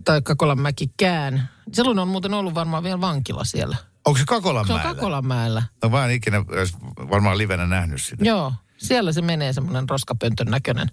tai 0.06 0.22
Kakolanmäkikään. 0.22 1.50
Silloin 1.74 2.00
on 2.00 2.08
muuten 2.08 2.34
ollut 2.34 2.54
varmaan 2.56 2.84
vielä 2.84 3.02
vankila 3.02 3.44
siellä. 3.44 3.78
Onko 4.06 4.18
se 4.20 4.26
Kakolan 4.26 4.68
Se 4.68 4.74
on 4.74 4.80
mäellä? 4.80 4.96
Kakolanmäellä. 4.96 5.64
No 5.84 5.90
mä 5.90 6.06
en 6.06 6.12
ikinä 6.12 6.46
varmaan 7.10 7.38
livenä 7.38 7.68
nähnyt 7.68 8.02
sitä. 8.04 8.26
Joo, 8.26 8.54
siellä 8.78 9.12
se 9.12 9.22
menee 9.22 9.54
semmoinen 9.54 9.90
roskapöntön 9.90 10.48
näköinen 10.48 10.88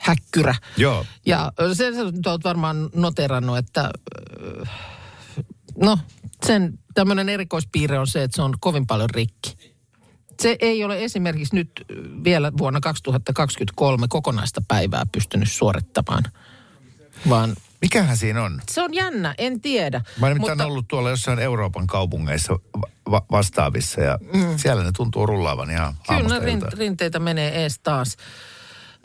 häkkyrä. 0.00 0.54
Joo. 0.76 1.06
Ja 1.26 1.52
sen 1.72 1.94
sä 1.94 2.30
oot 2.30 2.44
varmaan 2.44 2.90
noterannut, 2.94 3.58
että 3.58 3.90
ö, 4.40 4.66
no 5.76 5.98
sen 6.46 6.78
tämmöinen 6.94 7.28
erikoispiirre 7.28 7.98
on 7.98 8.06
se, 8.06 8.22
että 8.22 8.36
se 8.36 8.42
on 8.42 8.54
kovin 8.60 8.86
paljon 8.86 9.10
rikki. 9.10 9.56
Se 10.40 10.56
ei 10.60 10.84
ole 10.84 11.04
esimerkiksi 11.04 11.54
nyt 11.54 11.70
ö, 11.80 11.94
vielä 12.24 12.52
vuonna 12.58 12.80
2023 12.80 14.06
kokonaista 14.08 14.62
päivää 14.68 15.06
pystynyt 15.12 15.50
suorittamaan, 15.50 16.24
vaan 17.28 17.56
Mikähän 17.80 18.16
siinä 18.16 18.42
on? 18.42 18.60
se 18.70 18.82
on 18.82 18.94
jännä, 18.94 19.34
en 19.38 19.60
tiedä. 19.60 20.00
Mä 20.20 20.26
oon 20.26 20.36
nimittäin 20.36 20.60
ollut 20.70 20.88
tuolla 20.88 21.10
jossain 21.10 21.38
Euroopan 21.38 21.86
kaupungeissa 21.86 22.58
va- 23.10 23.26
vastaavissa 23.30 24.00
ja 24.00 24.18
mm. 24.34 24.58
siellä 24.58 24.84
ne 24.84 24.92
tuntuu 24.96 25.26
rullaavan 25.26 25.70
ihan 25.70 25.94
Kyllä 26.08 26.38
rin, 26.38 26.62
rinteitä 26.72 27.18
menee 27.18 27.62
ees 27.62 27.78
taas. 27.78 28.16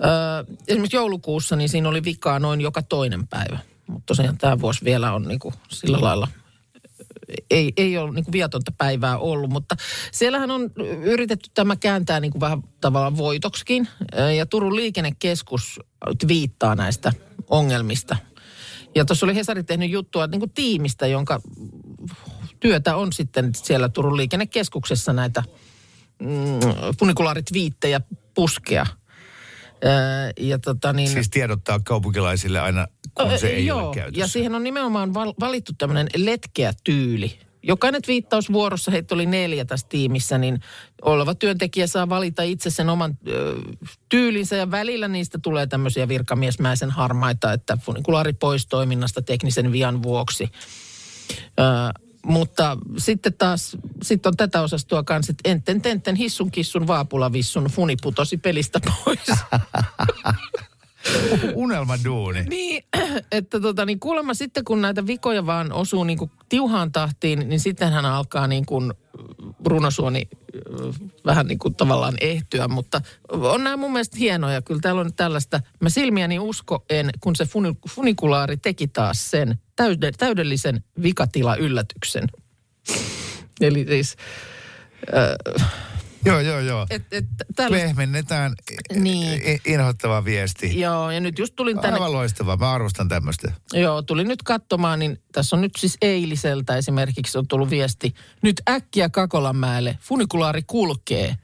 Öö, 0.04 0.56
esimerkiksi 0.68 0.98
joulukuussa 0.98 1.56
niin 1.56 1.70
siinä 1.70 1.90
oli 1.90 2.04
vikaa 2.04 2.40
noin 2.40 2.62
joka 2.62 2.82
toinen 2.82 3.28
päivä. 3.28 3.60
Mutta 3.88 4.06
tosiaan 4.06 4.38
tämä 4.38 4.60
vuosi 4.60 4.86
vielä 4.86 5.14
on 5.14 5.24
niinku 5.24 5.54
sillä 5.70 6.02
lailla, 6.02 6.28
ei, 7.52 7.74
ei 7.78 7.98
ole 7.98 8.12
niinku 8.12 8.32
vietonta 8.32 8.72
päivää 8.78 9.18
ollut. 9.18 9.50
Mutta 9.50 9.76
siellähän 10.12 10.52
on 10.52 10.72
yritetty 11.04 11.50
tämä 11.54 11.76
kääntää 11.76 12.20
niinku 12.20 12.40
vähän 12.40 12.64
tavallaan 12.82 13.18
voitoksikin. 13.18 13.88
Ja 14.38 14.46
Turun 14.46 14.76
liikennekeskus 14.76 15.80
viittaa 16.28 16.76
näistä 16.76 17.14
ongelmista. 17.50 18.18
Ja 18.96 19.06
tuossa 19.06 19.26
oli 19.26 19.36
Hesari 19.36 19.64
tehnyt 19.64 19.92
juttua 19.92 20.28
niinku 20.28 20.48
tiimistä, 20.48 21.08
jonka 21.08 21.42
työtä 22.60 22.96
on 22.96 23.14
sitten 23.14 23.52
siellä 23.56 23.90
Turun 23.90 24.18
liikennekeskuksessa 24.18 25.14
näitä 25.14 25.44
mm, 26.22 26.60
funikulaarit 27.00 27.54
viittejä 27.54 28.02
puskea. 28.34 28.86
Öö, 29.86 29.92
ja 30.40 30.60
tota 30.60 30.94
niin, 30.94 31.10
Siis 31.10 31.30
tiedottaa 31.30 31.80
kaupunkilaisille 31.80 32.60
aina, 32.60 32.88
kun 33.14 33.40
se 33.40 33.48
ei 33.48 33.66
joo, 33.66 33.88
ole 33.88 33.96
käytössä. 33.96 34.20
ja 34.20 34.28
siihen 34.28 34.56
on 34.56 34.64
nimenomaan 34.64 35.14
val- 35.14 35.34
valittu 35.40 35.72
tämmöinen 35.78 36.08
letkeä 36.16 36.74
tyyli. 36.84 37.40
Jokainen 37.68 38.02
twiittausvuorossa, 38.02 38.92
heitä 38.92 39.16
oli 39.16 39.26
neljä 39.26 39.66
tässä 39.66 39.88
tiimissä, 39.90 40.38
niin 40.38 40.60
oleva 41.02 41.36
työntekijä 41.36 41.88
saa 41.88 42.10
valita 42.10 42.44
itse 42.44 42.70
sen 42.70 42.90
oman 42.90 43.18
ö, 43.28 43.56
tyylinsä 44.10 44.56
ja 44.56 44.72
välillä 44.72 45.08
niistä 45.08 45.40
tulee 45.42 45.68
tämmöisiä 45.68 46.08
virkamiesmäisen 46.08 46.92
harmaita, 46.92 47.54
että 47.54 47.78
funikulaari 47.78 48.34
pois 48.34 48.68
toiminnasta 48.68 49.22
teknisen 49.22 49.72
vian 49.72 50.04
vuoksi. 50.04 50.50
Ö, 51.60 52.02
mutta 52.26 52.78
sitten 52.98 53.34
taas, 53.34 53.78
sitten 54.04 54.30
on 54.30 54.38
tätä 54.38 54.62
osastoa 54.62 55.04
kanssa, 55.04 55.32
että 55.32 55.50
enten 55.50 55.82
tenten 55.82 56.16
hissun 56.16 56.52
kissun 56.52 56.88
vaapulavissun 56.88 57.64
funi 57.66 57.96
putosi 58.02 58.38
pelistä 58.38 58.80
pois. 59.06 59.20
Unelmaduuni. 61.54 62.44
Niin, 62.44 62.84
että 63.32 63.60
tota, 63.60 63.86
niin 63.86 64.00
kuulemma 64.00 64.34
sitten 64.34 64.66
kun 64.66 64.82
näitä 64.82 65.08
vikoja 65.08 65.46
vaan 65.46 65.72
osuu 65.72 66.04
niin 66.04 66.18
kuin 66.18 66.32
tiuhaan 66.50 66.92
tahtiin, 66.92 67.50
niin 67.50 67.60
sitten 67.60 67.92
hän 67.92 68.06
alkaa 68.06 68.48
niin 68.48 68.66
kuin 68.66 68.94
runosuoni 69.66 70.28
äh, 70.32 70.96
vähän 71.26 71.48
niin 71.48 71.60
kuin 71.60 71.76
tavallaan 71.76 72.16
ehtyä, 72.22 72.68
mutta 72.68 73.02
on 73.32 73.64
nämä 73.64 73.78
mun 73.78 73.92
mielestä 73.92 74.18
hienoja. 74.18 74.62
Kyllä 74.62 74.82
täällä 74.82 75.02
on 75.02 75.14
tällaista, 75.14 75.60
mä 75.82 75.90
silmiäni 75.90 76.40
usko 76.40 76.86
en, 76.90 77.10
kun 77.20 77.36
se 77.36 77.44
funi- 77.44 77.90
funikulaari 77.90 78.58
teki 78.58 78.88
taas 78.88 79.32
sen 79.32 79.60
täyde, 79.76 80.12
täydellisen 80.12 80.84
vikatila-yllätyksen. 81.04 82.28
Eli 83.62 83.86
siis, 83.86 84.16
äh, 85.16 85.86
Joo, 86.26 86.40
joo, 86.40 86.60
joo. 86.60 86.88
et, 86.90 87.04
et, 87.12 87.26
täällä, 87.56 87.78
Pehmennetään 87.78 88.54
Niin. 88.96 89.42
i- 89.48 89.62
inhottava 89.74 90.26
viesti. 90.26 90.80
joo, 90.80 91.12
ja 91.12 91.20
nyt 91.20 91.40
just 91.40 91.54
tulin 91.56 91.80
tänne 91.80 91.94
Aivan 91.94 92.12
loistavaa. 92.14 92.58
Mä 92.58 92.72
arvostan 92.72 93.08
tämmöistä. 93.08 93.52
Joo, 93.74 94.02
tuli 94.02 94.24
nyt 94.24 94.44
katsomaan, 94.44 95.00
niin 95.00 95.22
tässä 95.32 95.56
on 95.56 95.62
nyt 95.62 95.72
siis 95.78 95.98
eiliseltä 96.02 96.78
esimerkiksi 96.78 97.38
on 97.38 97.48
tullut 97.48 97.70
viesti. 97.70 98.14
Nyt 98.42 98.62
äkkiä 98.70 99.10
Kakolanmäelle, 99.10 99.98
funikulaari 100.02 100.62
kulkee. 100.68 101.36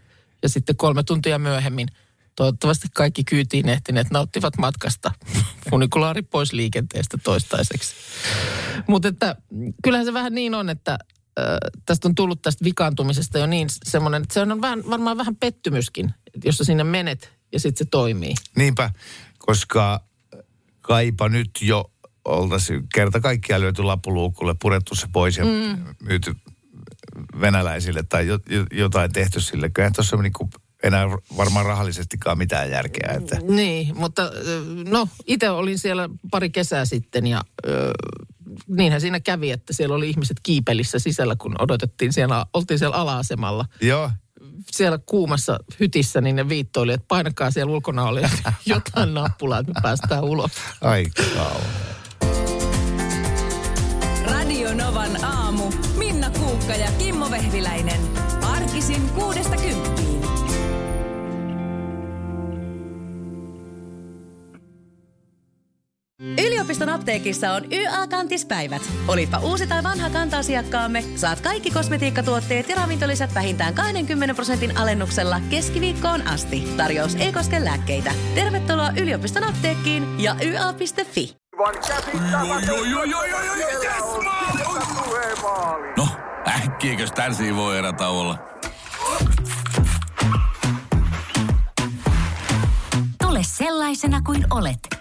Ja 0.43 0.49
sitten 0.49 0.75
kolme 0.77 1.03
tuntia 1.03 1.39
myöhemmin, 1.39 1.87
toivottavasti 2.35 2.87
kaikki 2.93 3.23
kyytiin 3.23 3.69
ehtineet 3.69 4.07
nauttivat 4.11 4.57
matkasta. 4.57 5.11
Funikulaari 5.69 6.21
pois 6.21 6.53
liikenteestä 6.53 7.17
toistaiseksi. 7.23 7.95
Mutta 8.87 9.07
että 9.07 9.35
kyllähän 9.83 10.05
se 10.05 10.13
vähän 10.13 10.33
niin 10.35 10.55
on, 10.55 10.69
että 10.69 10.97
tästä 11.85 12.07
on 12.07 12.15
tullut 12.15 12.41
tästä 12.41 12.65
vikaantumisesta 12.65 13.37
jo 13.37 13.45
niin 13.45 13.67
semmoinen, 13.85 14.21
että 14.21 14.33
se 14.33 14.41
on 14.41 14.61
vähän, 14.61 14.83
varmaan 14.89 15.17
vähän 15.17 15.35
pettymyskin, 15.35 16.13
että 16.33 16.47
jos 16.47 16.57
sä 16.57 16.63
sinne 16.63 16.83
menet 16.83 17.33
ja 17.51 17.59
sitten 17.59 17.85
se 17.85 17.89
toimii. 17.91 18.33
Niinpä, 18.55 18.91
koska 19.37 20.03
kaipa 20.81 21.29
nyt 21.29 21.51
jo 21.61 21.91
oltaisiin 22.25 22.87
kerta 22.93 23.19
kaikkiaan 23.19 23.61
lyöty 23.61 23.83
lappuluukulle, 23.83 24.55
purettu 24.61 24.95
se 24.95 25.07
pois 25.13 25.37
ja 25.37 25.45
mm. 25.45 25.85
myyty 26.01 26.35
venäläisille 27.41 28.03
tai 28.03 28.27
jo, 28.27 28.39
jo, 28.49 28.65
jotain 28.71 29.13
tehty 29.13 29.41
sille. 29.41 29.69
Kyllähän 29.69 29.93
tuossa 29.93 30.15
on 30.15 30.23
niinku 30.23 30.49
enää 30.83 31.09
varmaan 31.37 31.65
rahallisestikaan 31.65 32.37
mitään 32.37 32.71
järkeä. 32.71 33.13
Että. 33.17 33.37
Niin, 33.47 33.97
mutta 33.97 34.31
no 34.89 35.07
itse 35.27 35.49
olin 35.49 35.79
siellä 35.79 36.09
pari 36.31 36.49
kesää 36.49 36.85
sitten 36.85 37.27
ja 37.27 37.41
ö, 37.67 37.91
niinhän 38.67 39.01
siinä 39.01 39.19
kävi, 39.19 39.51
että 39.51 39.73
siellä 39.73 39.95
oli 39.95 40.09
ihmiset 40.09 40.37
kiipelissä 40.43 40.99
sisällä, 40.99 41.35
kun 41.35 41.55
odotettiin 41.59 42.13
siellä, 42.13 42.45
oltiin 42.53 42.79
siellä 42.79 42.95
ala-asemalla. 42.95 43.65
Joo, 43.81 44.11
Siellä 44.71 44.99
kuumassa 45.05 45.59
hytissä 45.79 46.21
niin 46.21 46.35
ne 46.35 46.49
viittoili, 46.49 46.93
että 46.93 47.05
painakaa 47.07 47.51
siellä 47.51 47.71
ulkona 47.73 48.03
oli 48.03 48.21
jotain 48.65 49.13
nappulaa, 49.13 49.59
että 49.59 49.71
me 49.75 49.79
päästään 49.81 50.23
ulos. 50.23 50.51
aika 50.81 51.23
kauan. 51.35 51.61
Radio 54.25 54.73
Novan 54.73 55.23
aamu. 55.23 55.71
Minna 55.97 56.29
Kuukka 56.29 56.73
ja 56.75 56.91
Kimmo 56.91 57.31
Vehviläinen. 57.31 58.01
Yliopiston 66.21 66.89
apteekissa 66.89 67.53
on 67.53 67.63
YA-kantispäivät. 67.71 68.81
Olipa 69.07 69.37
uusi 69.37 69.67
tai 69.67 69.83
vanha 69.83 70.09
kanta-asiakkaamme, 70.09 71.03
saat 71.15 71.41
kaikki 71.41 71.71
kosmetiikkatuotteet 71.71 72.69
ja 72.69 72.75
ravintolisät 72.75 73.35
vähintään 73.35 73.73
20 73.73 74.35
prosentin 74.35 74.77
alennuksella 74.77 75.41
keskiviikkoon 75.49 76.27
asti. 76.27 76.73
Tarjous 76.77 77.15
ei 77.15 77.31
koske 77.31 77.65
lääkkeitä. 77.65 78.13
Tervetuloa 78.35 78.91
yliopiston 79.01 79.43
apteekkiin 79.43 80.21
ja 80.21 80.35
YA.fi. 80.45 81.37
No, 85.97 86.07
äkkiäkös 86.47 87.11
tän 87.11 87.55
voi 87.55 87.77
erä 87.77 87.93
olla? 88.09 88.37
Tule 93.21 93.39
sellaisena 93.43 94.21
kuin 94.21 94.45
olet, 94.49 95.00